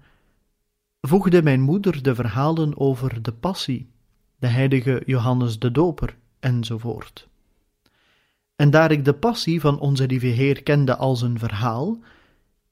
voegde 1.02 1.44
mijn 1.44 1.62
moeder 1.62 2.04
de 2.04 2.15
verhalen 2.15 2.80
over 2.80 3.22
de 3.22 3.34
passie 3.34 3.89
de 4.42 4.48
heilige 4.48 5.02
Johannes 5.06 5.60
de 5.60 5.72
Doper, 5.72 6.16
enzovoort. 6.40 7.28
En 8.56 8.70
daar 8.70 8.92
ik 8.92 9.06
de 9.06 9.14
passie 9.14 9.60
van 9.62 9.80
onze 9.80 10.08
lieve 10.08 10.26
Heer 10.26 10.64
kende 10.64 10.96
als 10.96 11.22
een 11.22 11.40
verhaal, 11.40 12.00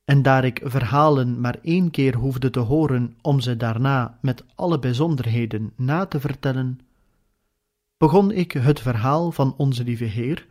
en 0.06 0.22
daar 0.22 0.46
ik 0.46 0.62
verhalen 0.64 1.42
maar 1.42 1.58
één 1.62 1.92
keer 1.92 2.16
hoefde 2.16 2.50
te 2.50 2.60
horen 2.60 3.18
om 3.22 3.40
ze 3.40 3.58
daarna 3.58 4.18
met 4.22 4.44
alle 4.56 4.80
bijzonderheden 4.80 5.72
na 5.76 6.06
te 6.06 6.20
vertellen, 6.20 6.80
begon 7.98 8.32
ik 8.32 8.52
het 8.52 8.80
verhaal 8.80 9.32
van 9.32 9.54
onze 9.58 9.84
lieve 9.84 10.06
Heer, 10.06 10.46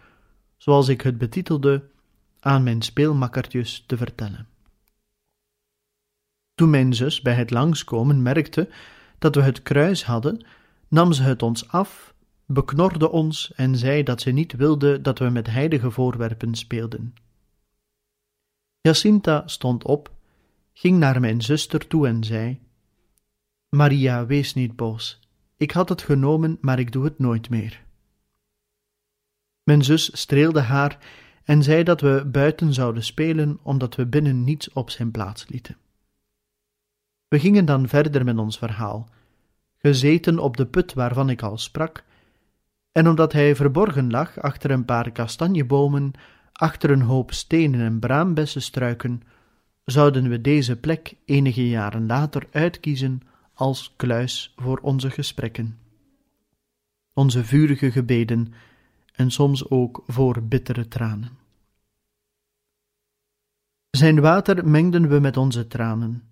zoals 0.57 0.89
ik 0.89 1.01
het 1.01 1.19
betitelde, 1.19 1.85
aan 2.41 2.63
mijn 2.63 2.83
speelmakkertjes 2.83 3.85
te 3.87 3.97
vertellen. 3.97 4.47
Toen 6.55 6.71
mijn 6.71 6.95
zus 6.95 7.21
bij 7.21 7.35
het 7.35 7.51
langskomen 7.51 8.23
merkte 8.23 8.69
dat 9.19 9.35
we 9.35 9.43
het 9.43 9.63
kruis 9.63 10.05
hadden, 10.05 10.47
nam 10.89 11.13
ze 11.13 11.23
het 11.23 11.43
ons 11.43 11.69
af, 11.69 12.15
beknorde 12.47 13.11
ons 13.11 13.53
en 13.55 13.77
zei 13.77 14.03
dat 14.03 14.21
ze 14.21 14.31
niet 14.31 14.53
wilde 14.53 15.01
dat 15.01 15.19
we 15.19 15.29
met 15.29 15.47
heilige 15.47 15.91
voorwerpen 15.91 16.55
speelden. 16.55 17.15
Jacinta 18.81 19.43
stond 19.47 19.85
op, 19.85 20.13
ging 20.73 20.99
naar 20.99 21.21
mijn 21.21 21.43
zuster 21.43 21.87
toe 21.87 22.07
en 22.07 22.25
zei: 22.25 22.61
Maria, 23.69 24.27
wees 24.27 24.55
niet 24.55 24.77
boos. 24.77 25.21
Ik 25.57 25.71
had 25.71 25.89
het 25.89 26.03
genomen, 26.03 26.59
maar 26.61 26.79
ik 26.79 26.93
doe 26.93 27.05
het 27.05 27.19
nooit 27.19 27.51
meer. 27.51 27.85
Mijn 29.63 29.85
zus 29.85 30.21
streelde 30.21 30.61
haar 30.61 30.99
en 31.45 31.63
zei 31.63 31.83
dat 31.83 32.01
we 32.01 32.25
buiten 32.27 32.75
zouden 32.75 33.05
spelen, 33.05 33.59
omdat 33.63 33.95
we 33.95 34.07
binnen 34.07 34.45
niets 34.45 34.73
op 34.73 34.91
zijn 34.91 35.11
plaats 35.11 35.49
lieten. 35.49 35.77
We 37.29 37.39
gingen 37.39 37.65
dan 37.65 37.89
verder 37.89 38.25
met 38.25 38.39
ons 38.39 38.59
verhaal, 38.59 39.09
gezeten 39.79 40.39
op 40.39 40.57
de 40.57 40.67
put 40.67 40.95
waarvan 40.95 41.31
ik 41.31 41.43
al 41.43 41.59
sprak, 41.59 42.05
en 42.93 43.09
omdat 43.09 43.33
hij 43.33 43.57
verborgen 43.57 44.11
lag 44.11 44.39
achter 44.39 44.71
een 44.71 44.85
paar 44.85 45.11
kastanjebomen, 45.11 46.13
achter 46.53 46.91
een 46.91 47.03
hoop 47.03 47.33
stenen 47.33 47.81
en 47.81 47.99
braambessenstruiken, 47.99 49.23
zouden 49.85 50.29
we 50.29 50.41
deze 50.41 50.77
plek 50.77 51.15
enige 51.25 51.69
jaren 51.69 52.07
later 52.07 52.47
uitkiezen 52.51 53.23
als 53.55 53.93
kluis 53.97 54.53
voor 54.57 54.79
onze 54.79 55.11
gesprekken, 55.11 55.79
onze 57.13 57.45
vurige 57.45 57.91
gebeden 57.91 58.53
en 59.15 59.31
soms 59.31 59.71
ook 59.71 60.03
voor 60.07 60.43
bittere 60.43 60.89
tranen. 60.89 61.31
Zijn 63.91 64.21
water 64.21 64.69
mengden 64.69 65.09
we 65.09 65.19
met 65.21 65.37
onze 65.37 65.67
tranen, 65.67 66.23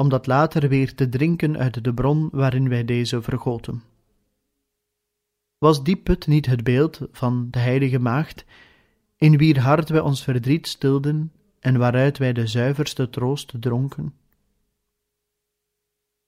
om 0.00 0.08
dat 0.08 0.26
later 0.26 0.68
weer 0.68 0.94
te 0.94 1.08
drinken 1.08 1.58
uit 1.58 1.84
de 1.84 1.94
bron 1.94 2.28
waarin 2.32 2.68
wij 2.68 2.84
deze 2.84 3.22
vergoten. 3.22 3.82
Was 5.58 5.84
die 5.84 5.96
put 5.96 6.26
niet 6.26 6.46
het 6.46 6.64
beeld 6.64 7.00
van 7.12 7.48
de 7.50 7.58
heilige 7.58 7.98
maagd, 7.98 8.44
in 9.16 9.36
wier 9.36 9.60
hart 9.60 9.88
wij 9.88 10.00
ons 10.00 10.22
verdriet 10.22 10.66
stilden 10.66 11.32
en 11.58 11.78
waaruit 11.78 12.18
wij 12.18 12.32
de 12.32 12.46
zuiverste 12.46 13.10
troost 13.10 13.52
dronken? 13.60 14.14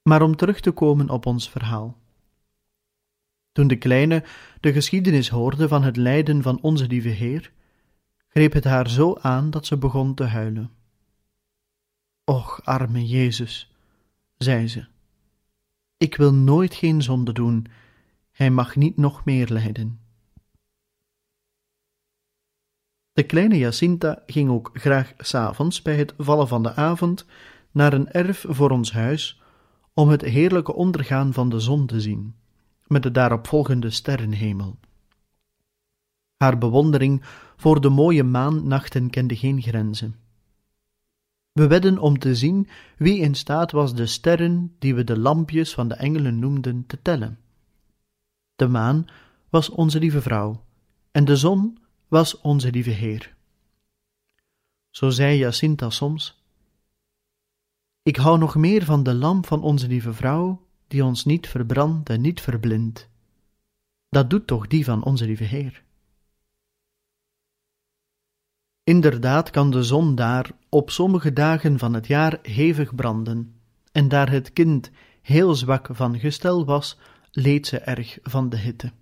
Maar 0.03 0.23
om 0.23 0.37
terug 0.37 0.61
te 0.61 0.71
komen 0.71 1.11
op 1.11 1.27
ons 1.27 1.51
verhaal. 1.51 1.99
Toen 3.53 3.67
de 3.67 3.77
kleine 3.77 4.25
de 4.61 4.73
geschiedenis 4.73 5.29
hoorde 5.29 5.69
van 5.69 5.83
het 5.83 5.97
lijden 5.97 6.43
van 6.43 6.61
onze 6.61 6.87
lieve 6.87 7.09
Heer, 7.09 7.53
greep 8.29 8.53
het 8.53 8.65
haar 8.65 8.91
zo 8.91 9.17
aan 9.21 9.51
dat 9.51 9.67
ze 9.67 9.77
begon 9.77 10.15
te 10.15 10.25
huilen. 10.25 10.82
Och, 12.25 12.61
arme 12.65 13.07
Jezus, 13.07 13.75
zei 14.39 14.69
ze, 14.69 14.87
ik 15.97 16.17
wil 16.17 16.35
nooit 16.35 16.75
geen 16.75 17.03
zonde 17.03 17.33
doen, 17.33 17.67
hij 18.31 18.51
mag 18.51 18.77
niet 18.77 18.97
nog 18.97 19.25
meer 19.25 19.49
lijden. 19.49 20.01
De 23.13 23.23
kleine 23.23 23.59
Jacinta 23.59 24.23
ging 24.27 24.51
ook 24.51 24.71
graag 24.73 25.13
s'avonds 25.19 25.83
bij 25.83 25.97
het 25.97 26.15
vallen 26.19 26.49
van 26.49 26.63
de 26.63 26.75
avond 26.75 27.27
naar 27.71 27.93
een 27.93 28.11
erf 28.11 28.45
voor 28.49 28.71
ons 28.71 28.93
huis 28.93 29.43
om 29.95 30.09
het 30.09 30.23
heerlijke 30.23 30.75
ondergaan 30.75 31.33
van 31.33 31.49
de 31.49 31.61
zon 31.61 31.87
te 31.87 32.01
zien, 32.01 32.35
met 32.87 33.03
de 33.03 33.11
daaropvolgende 33.11 33.91
sterrenhemel. 33.91 34.79
Haar 36.37 36.59
bewondering 36.59 37.23
voor 37.57 37.81
de 37.81 37.89
mooie 37.89 38.25
maannachten 38.25 39.11
kende 39.11 39.37
geen 39.37 39.63
grenzen. 39.63 40.22
We 41.53 41.67
wedden 41.67 41.99
om 41.99 42.19
te 42.19 42.35
zien 42.35 42.69
wie 42.97 43.19
in 43.19 43.35
staat 43.35 43.73
was 43.73 43.95
de 43.95 44.07
sterren, 44.07 44.75
die 44.79 44.95
we 44.95 45.05
de 45.05 45.19
lampjes 45.19 45.75
van 45.75 45.89
de 45.89 45.95
engelen 45.95 46.39
noemden, 46.39 46.87
te 46.87 47.03
tellen. 47.03 47.39
De 48.55 48.69
maan 48.69 49.07
was 49.49 49.69
onze 49.69 49.99
lieve 49.99 50.23
vrouw, 50.23 50.65
en 51.11 51.25
de 51.25 51.37
zon 51.37 51.79
was 52.09 52.41
onze 52.41 52.71
lieve 52.71 52.91
Heer. 52.91 53.35
Zo 54.91 55.11
zei 55.11 55.39
Jacinta 55.39 55.91
soms: 55.91 56.43
Ik 58.03 58.17
hou 58.17 58.39
nog 58.39 58.55
meer 58.55 58.85
van 58.85 59.03
de 59.03 59.15
lamp 59.15 59.47
van 59.47 59.63
onze 59.63 59.87
lieve 59.87 60.13
vrouw, 60.13 60.67
die 60.87 61.05
ons 61.05 61.25
niet 61.25 61.49
verbrandt 61.49 62.11
en 62.11 62.21
niet 62.21 62.41
verblindt. 62.41 63.09
Dat 64.09 64.31
doet 64.31 64.47
toch 64.47 64.67
die 64.67 64.85
van 64.85 65.05
onze 65.05 65.25
lieve 65.25 65.45
Heer. 65.45 65.83
Inderdaad 68.85 69.51
kan 69.51 69.71
de 69.71 69.83
zon 69.83 70.15
daar 70.15 70.51
op 70.69 70.91
sommige 70.91 71.33
dagen 71.33 71.79
van 71.79 71.95
het 71.95 72.07
jaar 72.07 72.39
hevig 72.43 72.95
branden, 72.95 73.55
en 73.93 74.09
daar 74.09 74.31
het 74.31 74.53
kind 74.53 74.91
heel 75.21 75.55
zwak 75.55 75.89
van 75.93 76.19
gestel 76.19 76.65
was, 76.65 76.99
leed 77.31 77.67
ze 77.67 77.79
erg 77.79 78.19
van 78.23 78.49
de 78.49 78.57
hitte. 78.57 78.93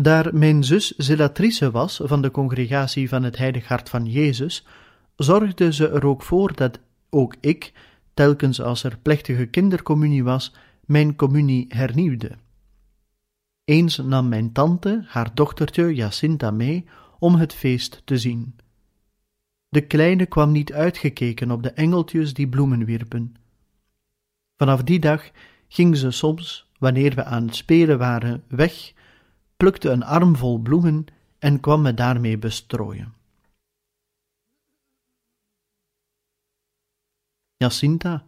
Daar 0.00 0.34
mijn 0.34 0.64
zus 0.64 0.96
zelatrice 0.96 1.70
was 1.70 2.00
van 2.04 2.22
de 2.22 2.30
congregatie 2.30 3.08
van 3.08 3.22
het 3.22 3.36
Heilig 3.36 3.68
Hart 3.68 3.88
van 3.88 4.06
Jezus, 4.06 4.66
zorgde 5.16 5.72
ze 5.72 5.88
er 5.88 6.06
ook 6.06 6.22
voor 6.22 6.54
dat 6.54 6.80
ook 7.10 7.36
ik, 7.40 7.72
telkens 8.14 8.60
als 8.60 8.82
er 8.82 8.98
plechtige 8.98 9.46
kindercommunie 9.46 10.24
was, 10.24 10.54
mijn 10.84 11.16
communie 11.16 11.66
hernieuwde. 11.68 12.36
Eens 13.68 13.96
nam 13.96 14.28
mijn 14.28 14.52
tante 14.52 15.04
haar 15.06 15.34
dochtertje 15.34 15.94
Jacinta 15.94 16.50
mee 16.50 16.88
om 17.18 17.34
het 17.34 17.54
feest 17.54 18.02
te 18.04 18.18
zien. 18.18 18.56
De 19.68 19.86
kleine 19.86 20.26
kwam 20.26 20.52
niet 20.52 20.72
uitgekeken 20.72 21.50
op 21.50 21.62
de 21.62 21.70
engeltjes 21.70 22.34
die 22.34 22.48
bloemen 22.48 22.84
wierpen. 22.84 23.36
Vanaf 24.56 24.82
die 24.82 24.98
dag 24.98 25.30
ging 25.68 25.96
ze 25.96 26.10
soms, 26.10 26.70
wanneer 26.78 27.14
we 27.14 27.24
aan 27.24 27.46
het 27.46 27.56
spelen 27.56 27.98
waren, 27.98 28.44
weg 28.46 28.92
plukte 29.56 29.90
een 29.90 30.04
armvol 30.04 30.58
bloemen 30.58 31.04
en 31.38 31.60
kwam 31.60 31.82
me 31.82 31.94
daarmee 31.94 32.38
bestrooien. 32.38 33.14
Jacinta, 37.56 38.26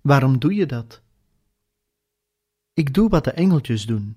waarom 0.00 0.38
doe 0.38 0.54
je 0.54 0.66
dat? 0.66 1.02
Ik 2.72 2.94
doe 2.94 3.08
wat 3.08 3.24
de 3.24 3.30
engeltjes 3.32 3.86
doen, 3.86 4.16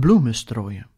bloemen 0.00 0.34
strooien. 0.34 0.88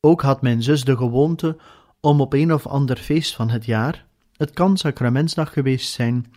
Ook 0.00 0.22
had 0.22 0.42
mijn 0.42 0.62
zus 0.62 0.84
de 0.84 0.96
gewoonte 0.96 1.56
om 2.00 2.20
op 2.20 2.32
een 2.32 2.52
of 2.52 2.66
ander 2.66 2.96
feest 2.96 3.34
van 3.34 3.50
het 3.50 3.64
jaar, 3.64 4.06
het 4.36 4.50
kan 4.50 4.76
sacramentsdag 4.76 5.52
geweest 5.52 5.92
zijn, 5.92 6.32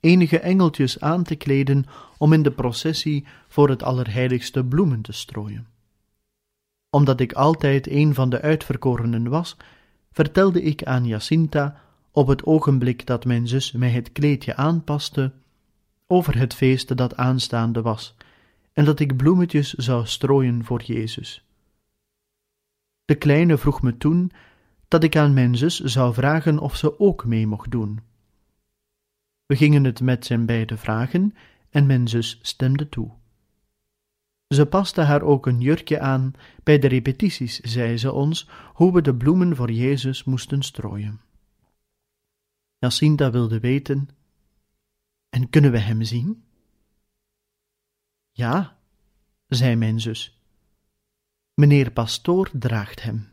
enige 0.00 0.38
engeltjes 0.38 1.00
aan 1.00 1.22
te 1.22 1.34
kleden 1.34 1.84
om 2.18 2.32
in 2.32 2.42
de 2.42 2.52
processie 2.52 3.26
voor 3.48 3.68
het 3.68 3.82
Allerheiligste 3.82 4.64
bloemen 4.64 5.02
te 5.02 5.12
strooien 5.12 5.66
omdat 6.94 7.20
ik 7.20 7.32
altijd 7.32 7.90
een 7.90 8.14
van 8.14 8.30
de 8.30 8.40
uitverkorenen 8.40 9.28
was, 9.28 9.56
vertelde 10.10 10.62
ik 10.62 10.84
aan 10.84 11.06
Jacinta, 11.06 11.80
op 12.10 12.26
het 12.26 12.44
ogenblik 12.44 13.06
dat 13.06 13.24
mijn 13.24 13.48
zus 13.48 13.72
mij 13.72 13.90
het 13.90 14.12
kleedje 14.12 14.56
aanpaste, 14.56 15.32
over 16.06 16.38
het 16.38 16.54
feest 16.54 16.96
dat 16.96 17.16
aanstaande 17.16 17.82
was, 17.82 18.14
en 18.72 18.84
dat 18.84 19.00
ik 19.00 19.16
bloemetjes 19.16 19.72
zou 19.72 20.06
strooien 20.06 20.64
voor 20.64 20.82
Jezus. 20.82 21.44
De 23.04 23.14
kleine 23.14 23.58
vroeg 23.58 23.82
me 23.82 23.96
toen 23.96 24.32
dat 24.88 25.04
ik 25.04 25.16
aan 25.16 25.34
mijn 25.34 25.56
zus 25.56 25.80
zou 25.80 26.14
vragen 26.14 26.58
of 26.58 26.76
ze 26.76 26.98
ook 26.98 27.24
mee 27.24 27.46
mocht 27.46 27.70
doen. 27.70 28.00
We 29.46 29.56
gingen 29.56 29.84
het 29.84 30.00
met 30.00 30.26
zijn 30.26 30.46
beide 30.46 30.76
vragen 30.76 31.34
en 31.70 31.86
mijn 31.86 32.08
zus 32.08 32.38
stemde 32.42 32.88
toe. 32.88 33.10
Ze 34.48 34.66
paste 34.66 35.00
haar 35.00 35.22
ook 35.22 35.46
een 35.46 35.60
jurkje 35.60 36.00
aan. 36.00 36.32
Bij 36.62 36.78
de 36.78 36.88
repetities 36.88 37.60
zei 37.60 37.98
ze 37.98 38.12
ons 38.12 38.48
hoe 38.72 38.92
we 38.92 39.02
de 39.02 39.14
bloemen 39.14 39.56
voor 39.56 39.70
Jezus 39.70 40.24
moesten 40.24 40.62
strooien. 40.62 41.20
Jacinta 42.78 43.30
wilde 43.30 43.60
weten: 43.60 44.08
En 45.28 45.50
kunnen 45.50 45.70
we 45.70 45.78
hem 45.78 46.02
zien? 46.02 46.44
Ja, 48.32 48.78
zei 49.46 49.76
mijn 49.76 50.00
zus. 50.00 50.40
Meneer 51.54 51.90
Pastoor 51.90 52.50
draagt 52.52 53.02
hem. 53.02 53.28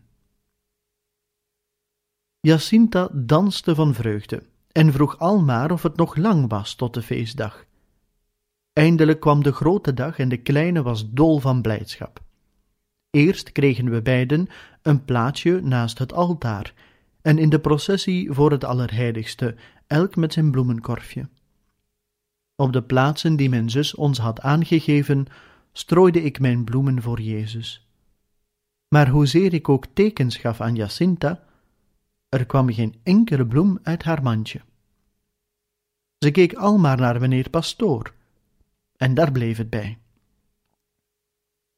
Jacinta 2.40 3.10
danste 3.14 3.76
van 3.76 3.94
vreugde 3.94 4.44
en 4.72 4.94
vroeg 4.94 5.18
almaar 5.18 5.72
of 5.72 5.84
het 5.84 5.96
nog 5.96 6.16
lang 6.16 6.50
was 6.50 6.76
tot 6.76 6.94
de 6.94 7.02
feestdag. 7.02 7.66
Eindelijk 8.74 9.20
kwam 9.20 9.44
de 9.44 9.52
grote 9.52 9.94
dag 9.94 10.20
en 10.20 10.30
de 10.30 10.38
kleine 10.38 10.82
was 10.82 11.10
dol 11.10 11.40
van 11.40 11.62
blijdschap. 11.62 12.24
Eerst 13.10 13.52
kregen 13.52 13.90
we 13.90 14.02
beiden 14.02 14.48
een 14.82 15.06
plaatsje 15.06 15.62
naast 15.62 15.98
het 15.98 16.14
altaar 16.14 16.74
en 17.22 17.38
in 17.38 17.50
de 17.50 17.60
processie 17.60 18.32
voor 18.32 18.52
het 18.52 18.64
Allerheiligste, 18.64 19.56
elk 19.88 20.16
met 20.16 20.34
zijn 20.34 20.52
bloemenkorfje. 20.52 21.30
Op 22.60 22.74
de 22.74 22.82
plaatsen 22.82 23.36
die 23.36 23.50
mijn 23.50 23.70
zus 23.70 23.96
ons 23.96 24.18
had 24.18 24.42
aangegeven, 24.42 25.26
strooide 25.72 26.22
ik 26.24 26.40
mijn 26.40 26.64
bloemen 26.64 27.02
voor 27.02 27.22
Jezus. 27.22 27.88
Maar 28.88 29.10
hoezeer 29.10 29.54
ik 29.54 29.70
ook 29.70 29.86
tekens 29.94 30.38
gaf 30.38 30.62
aan 30.62 30.76
Jacinta, 30.76 31.44
er 32.30 32.46
kwam 32.46 32.74
geen 32.74 32.96
enkele 33.04 33.48
bloem 33.48 33.80
uit 33.84 34.04
haar 34.04 34.24
mandje. 34.24 34.62
Ze 36.18 36.32
keek 36.32 36.54
almaar 36.54 36.98
naar 36.98 37.20
meneer 37.20 37.50
Pastoor, 37.50 38.14
en 38.98 39.14
daar 39.14 39.32
bleef 39.32 39.58
het 39.58 39.70
bij. 39.70 39.98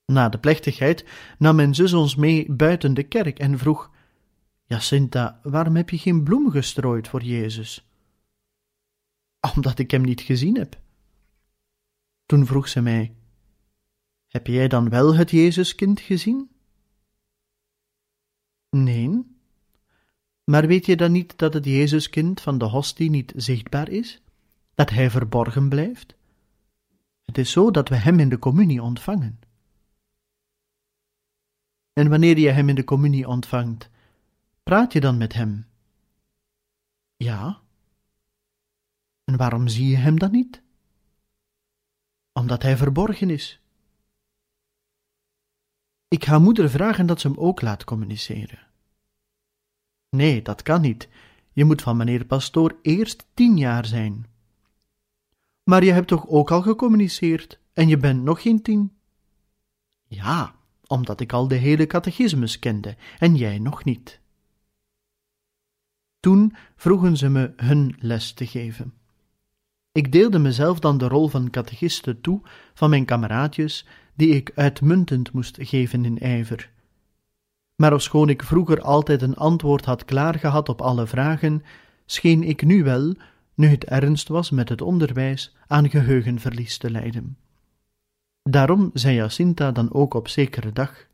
Na 0.06 0.30
de 0.30 0.38
plechtigheid 0.38 1.06
nam 1.38 1.56
mijn 1.56 1.76
zus 1.76 1.94
ons 1.94 2.16
mee 2.16 2.52
buiten 2.52 2.94
de 2.94 3.04
kerk 3.04 3.40
en 3.40 3.58
vroeg: 3.58 3.92
Jacinta, 4.64 5.40
waarom 5.44 5.76
heb 5.76 5.90
je 5.90 5.98
geen 5.98 6.24
bloem 6.24 6.52
gestrooid 6.52 7.08
voor 7.08 7.24
Jezus? 7.24 7.91
Omdat 9.56 9.80
ik 9.80 9.92
hem 9.92 10.02
niet 10.02 10.22
gezien 10.22 10.58
heb. 10.58 10.80
Toen 12.26 12.46
vroeg 12.46 12.68
ze 12.68 12.82
mij: 12.82 13.16
Heb 14.28 14.48
jij 14.48 14.68
dan 14.68 14.90
wel 14.90 15.16
het 15.16 15.32
Jezuskind 15.32 16.00
gezien? 16.00 16.50
Nee. 18.70 19.24
Maar 20.44 20.68
weet 20.68 20.86
je 20.86 20.96
dan 20.96 21.12
niet 21.12 21.38
dat 21.38 21.54
het 21.54 21.66
Jezuskind 21.66 22.42
van 22.42 22.58
de 22.58 22.66
hostie 22.66 23.10
niet 23.10 23.34
zichtbaar 23.36 23.90
is? 23.90 24.22
Dat 24.74 24.90
hij 24.90 25.10
verborgen 25.10 25.70
blijft? 25.70 26.16
Het 27.22 27.38
is 27.38 27.52
zo 27.52 27.72
dat 27.72 27.90
we 27.90 27.96
hem 27.96 28.20
in 28.20 28.30
de 28.30 28.40
communie 28.40 28.82
ontvangen. 28.82 29.40
En 31.94 32.10
wanneer 32.10 32.38
je 32.38 32.50
hem 32.50 32.70
in 32.70 32.76
de 32.76 32.84
communie 32.84 33.28
ontvangt, 33.28 33.90
praat 34.64 34.94
je 34.94 35.00
dan 35.00 35.18
met 35.18 35.34
hem? 35.34 35.66
Ja. 37.16 37.62
En 39.32 39.38
waarom 39.38 39.68
zie 39.68 39.88
je 39.88 39.96
hem 39.96 40.20
dan 40.20 40.32
niet? 40.32 40.62
Omdat 42.34 42.62
hij 42.62 42.78
verborgen 42.78 43.30
is. 43.30 43.62
Ik 46.08 46.26
ga 46.26 46.40
moeder 46.40 46.70
vragen 46.70 47.06
dat 47.06 47.22
ze 47.22 47.28
hem 47.28 47.38
ook 47.38 47.62
laat 47.62 47.84
communiceren. 47.84 48.60
Nee, 50.10 50.42
dat 50.42 50.62
kan 50.62 50.82
niet. 50.82 51.10
Je 51.52 51.66
moet 51.66 51.82
van 51.82 51.98
meneer 51.98 52.26
Pastoor 52.26 52.80
eerst 52.82 53.26
tien 53.34 53.58
jaar 53.58 53.86
zijn. 53.86 54.26
Maar 55.64 55.84
je 55.84 55.92
hebt 55.92 56.08
toch 56.08 56.28
ook 56.28 56.52
al 56.52 56.62
gecommuniceerd 56.62 57.60
en 57.74 57.88
je 57.88 57.98
bent 57.98 58.24
nog 58.24 58.42
geen 58.42 58.62
tien? 58.62 58.98
Ja, 60.08 60.56
omdat 60.88 61.20
ik 61.20 61.34
al 61.34 61.48
de 61.48 61.56
hele 61.56 61.88
catechismus 61.88 62.60
kende 62.60 62.98
en 63.20 63.36
jij 63.36 63.60
nog 63.60 63.84
niet. 63.84 64.20
Toen 66.20 66.56
vroegen 66.76 67.18
ze 67.18 67.30
me 67.30 67.54
hun 67.56 67.96
les 68.00 68.34
te 68.34 68.48
geven. 68.48 69.01
Ik 69.92 70.12
deelde 70.12 70.40
mezelf 70.40 70.80
dan 70.80 70.98
de 70.98 71.08
rol 71.08 71.28
van 71.28 71.50
catechiste 71.50 72.22
toe 72.22 72.42
van 72.74 72.90
mijn 72.90 73.06
kameraadjes, 73.06 73.86
die 74.14 74.30
ik 74.30 74.52
uitmuntend 74.56 75.32
moest 75.32 75.58
geven 75.60 76.06
in 76.06 76.20
ijver. 76.20 76.72
Maar 77.76 77.94
ofschoon 77.94 78.30
ik 78.30 78.44
vroeger 78.44 78.82
altijd 78.82 79.22
een 79.22 79.36
antwoord 79.36 79.86
had 79.86 80.06
klaargehad 80.06 80.70
op 80.70 80.82
alle 80.82 81.08
vragen, 81.08 81.64
scheen 82.06 82.44
ik 82.44 82.64
nu 82.64 82.84
wel, 82.84 83.16
nu 83.54 83.68
het 83.68 83.84
ernst 83.84 84.28
was 84.28 84.50
met 84.50 84.70
het 84.70 84.82
onderwijs, 84.82 85.56
aan 85.68 85.90
geheugenverlies 85.90 86.78
te 86.78 86.92
lijden. 86.92 87.38
Daarom 88.44 88.90
zei 88.94 89.16
Jacinta 89.16 89.72
dan 89.72 89.94
ook 89.94 90.14
op 90.14 90.28
zekere 90.28 90.72
dag: 90.72 91.06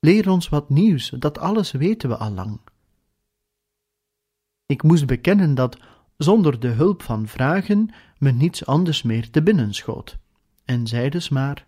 Leer 0.00 0.30
ons 0.30 0.48
wat 0.48 0.68
nieuws, 0.68 1.08
dat 1.18 1.38
alles 1.38 1.72
weten 1.72 2.08
we 2.08 2.16
al 2.16 2.30
lang. 2.30 2.60
Ik 4.66 4.82
moest 4.82 5.06
bekennen 5.06 5.54
dat, 5.54 5.78
zonder 6.16 6.60
de 6.60 6.68
hulp 6.68 7.02
van 7.02 7.26
vragen, 7.26 7.90
me 8.18 8.30
niets 8.30 8.66
anders 8.66 9.02
meer 9.02 9.30
te 9.30 9.42
binnen 9.42 9.74
schoot, 9.74 10.18
en 10.64 10.86
zei 10.86 11.10
dus 11.10 11.28
maar: 11.28 11.66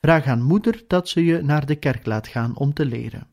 Vraag 0.00 0.26
aan 0.26 0.42
moeder 0.42 0.84
dat 0.86 1.08
ze 1.08 1.24
je 1.24 1.42
naar 1.42 1.66
de 1.66 1.76
kerk 1.76 2.06
laat 2.06 2.28
gaan 2.28 2.56
om 2.56 2.72
te 2.72 2.84
leren. 2.84 3.26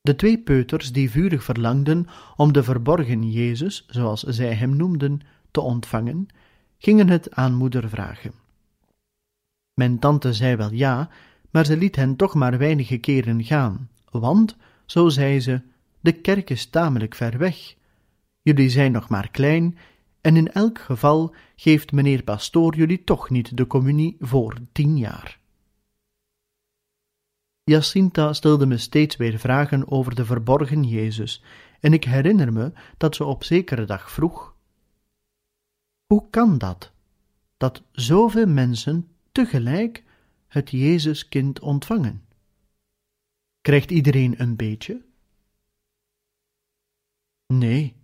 De 0.00 0.14
twee 0.16 0.38
peuters 0.38 0.92
die 0.92 1.10
vurig 1.10 1.44
verlangden 1.44 2.06
om 2.36 2.52
de 2.52 2.62
verborgen 2.62 3.30
Jezus, 3.30 3.84
zoals 3.88 4.22
zij 4.22 4.54
hem 4.54 4.76
noemden, 4.76 5.20
te 5.50 5.60
ontvangen, 5.60 6.26
gingen 6.78 7.08
het 7.08 7.34
aan 7.34 7.54
moeder 7.54 7.88
vragen. 7.88 8.32
Mijn 9.74 9.98
tante 9.98 10.32
zei 10.32 10.56
wel 10.56 10.72
ja, 10.72 11.08
maar 11.50 11.66
ze 11.66 11.76
liet 11.76 11.96
hen 11.96 12.16
toch 12.16 12.34
maar 12.34 12.58
weinige 12.58 12.98
keren 12.98 13.44
gaan, 13.44 13.90
want, 14.10 14.56
zo 14.86 15.08
zei 15.08 15.40
ze, 15.40 15.62
de 16.04 16.12
kerk 16.12 16.50
is 16.50 16.66
tamelijk 16.66 17.14
ver 17.14 17.38
weg. 17.38 17.74
Jullie 18.42 18.70
zijn 18.70 18.92
nog 18.92 19.08
maar 19.08 19.30
klein, 19.30 19.78
en 20.20 20.36
in 20.36 20.52
elk 20.52 20.78
geval 20.78 21.34
geeft 21.56 21.92
meneer 21.92 22.22
pastoor 22.22 22.76
jullie 22.76 23.04
toch 23.04 23.30
niet 23.30 23.56
de 23.56 23.66
communie 23.66 24.16
voor 24.20 24.58
tien 24.72 24.96
jaar. 24.96 25.38
Jacinta 27.62 28.32
stelde 28.32 28.66
me 28.66 28.78
steeds 28.78 29.16
weer 29.16 29.38
vragen 29.38 29.90
over 29.90 30.14
de 30.14 30.24
verborgen 30.24 30.82
Jezus, 30.82 31.42
en 31.80 31.92
ik 31.92 32.04
herinner 32.04 32.52
me 32.52 32.72
dat 32.96 33.16
ze 33.16 33.24
op 33.24 33.44
zekere 33.44 33.84
dag 33.84 34.10
vroeg: 34.10 34.56
Hoe 36.06 36.30
kan 36.30 36.58
dat, 36.58 36.92
dat 37.56 37.82
zoveel 37.92 38.46
mensen 38.46 39.08
tegelijk 39.32 40.04
het 40.46 40.70
Jezuskind 40.70 41.60
ontvangen? 41.60 42.24
Krijgt 43.60 43.90
iedereen 43.90 44.40
een 44.40 44.56
beetje? 44.56 45.12
Nee. 47.46 47.96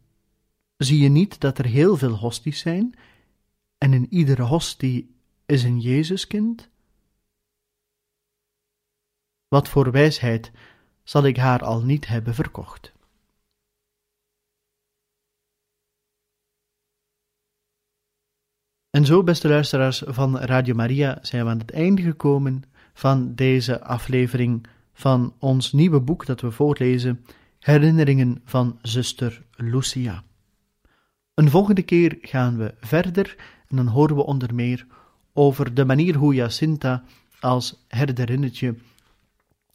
Zie 0.77 0.99
je 0.99 1.09
niet 1.09 1.41
dat 1.41 1.59
er 1.59 1.65
heel 1.65 1.97
veel 1.97 2.17
hosties 2.17 2.59
zijn, 2.59 2.95
en 3.79 3.93
in 3.93 4.07
iedere 4.13 4.43
hostie 4.43 5.15
is 5.47 5.63
een 5.63 5.81
Jezuskind? 5.81 6.71
Wat 9.49 9.69
voor 9.69 9.91
wijsheid 9.91 10.53
zal 11.03 11.25
ik 11.25 11.37
haar 11.37 11.63
al 11.63 11.83
niet 11.83 12.07
hebben 12.07 12.35
verkocht? 12.35 12.93
En 18.91 19.05
zo, 19.05 19.23
beste 19.23 19.49
luisteraars 19.49 20.03
van 20.07 20.39
Radio 20.39 20.75
Maria, 20.75 21.19
zijn 21.23 21.45
we 21.45 21.51
aan 21.51 21.59
het 21.59 21.71
einde 21.71 22.03
gekomen 22.03 22.63
van 22.93 23.35
deze 23.35 23.83
aflevering 23.83 24.67
van 24.93 25.35
ons 25.39 25.73
nieuwe 25.73 26.01
boek 26.01 26.27
dat 26.27 26.41
we 26.41 26.51
voorlezen, 26.51 27.25
Herinneringen 27.61 28.41
van 28.45 28.79
zuster 28.83 29.43
Lucia. 29.57 30.23
Een 31.35 31.51
volgende 31.51 31.83
keer 31.83 32.19
gaan 32.21 32.57
we 32.57 32.75
verder 32.81 33.37
en 33.69 33.77
dan 33.77 33.87
horen 33.87 34.17
we 34.17 34.25
onder 34.25 34.55
meer 34.55 34.87
over 35.33 35.75
de 35.75 35.85
manier 35.85 36.15
hoe 36.15 36.35
Jacinta 36.35 37.05
als 37.41 37.85
herderinnetje 37.89 38.75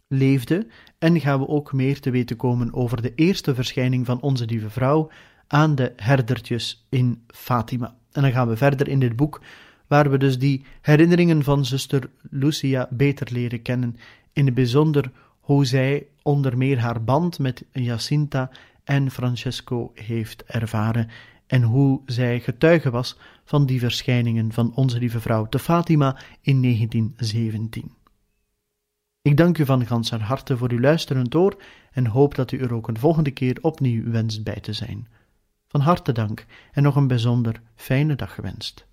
leefde 0.07 0.67
en 0.97 1.19
gaan 1.19 1.39
we 1.39 1.47
ook 1.47 1.73
meer 1.73 1.99
te 1.99 2.09
weten 2.09 2.35
komen 2.35 2.73
over 2.73 3.01
de 3.01 3.15
eerste 3.15 3.55
verschijning 3.55 4.05
van 4.05 4.21
onze 4.21 4.45
lieve 4.45 4.69
vrouw 4.69 5.11
aan 5.47 5.75
de 5.75 5.93
herdertjes 5.95 6.85
in 6.89 7.23
Fatima. 7.27 7.95
En 8.11 8.21
dan 8.21 8.31
gaan 8.31 8.47
we 8.47 8.57
verder 8.57 8.87
in 8.87 8.99
dit 8.99 9.15
boek, 9.15 9.41
waar 9.87 10.09
we 10.09 10.17
dus 10.17 10.39
die 10.39 10.65
herinneringen 10.81 11.43
van 11.43 11.65
zuster 11.65 12.09
Lucia 12.29 12.87
beter 12.91 13.27
leren 13.31 13.61
kennen, 13.61 13.95
in 14.33 14.45
het 14.45 14.53
bijzonder 14.53 15.11
hoe 15.45 15.65
zij 15.65 16.07
onder 16.21 16.57
meer 16.57 16.79
haar 16.79 17.03
band 17.03 17.39
met 17.39 17.65
Jacinta 17.71 18.49
en 18.83 19.11
Francesco 19.11 19.91
heeft 19.93 20.43
ervaren 20.43 21.09
en 21.47 21.61
hoe 21.61 22.01
zij 22.05 22.39
getuige 22.39 22.89
was 22.89 23.17
van 23.43 23.65
die 23.65 23.79
verschijningen 23.79 24.51
van 24.51 24.75
onze 24.75 24.97
lieve 24.97 25.19
vrouw 25.19 25.45
te 25.45 25.59
Fatima 25.59 26.17
in 26.41 26.61
1917. 26.61 27.91
Ik 29.21 29.37
dank 29.37 29.57
u 29.57 29.65
van 29.65 29.85
ganser 29.85 30.21
harte 30.21 30.57
voor 30.57 30.71
uw 30.71 30.79
luisterend 30.79 31.35
oor 31.35 31.61
en 31.91 32.07
hoop 32.07 32.35
dat 32.35 32.51
u 32.51 32.59
er 32.59 32.73
ook 32.73 32.87
een 32.87 32.99
volgende 32.99 33.31
keer 33.31 33.57
opnieuw 33.61 34.11
wenst 34.11 34.43
bij 34.43 34.59
te 34.59 34.73
zijn. 34.73 35.07
Van 35.67 35.81
harte 35.81 36.11
dank 36.11 36.45
en 36.71 36.83
nog 36.83 36.95
een 36.95 37.07
bijzonder 37.07 37.61
fijne 37.75 38.15
dag 38.15 38.33
gewenst. 38.33 38.85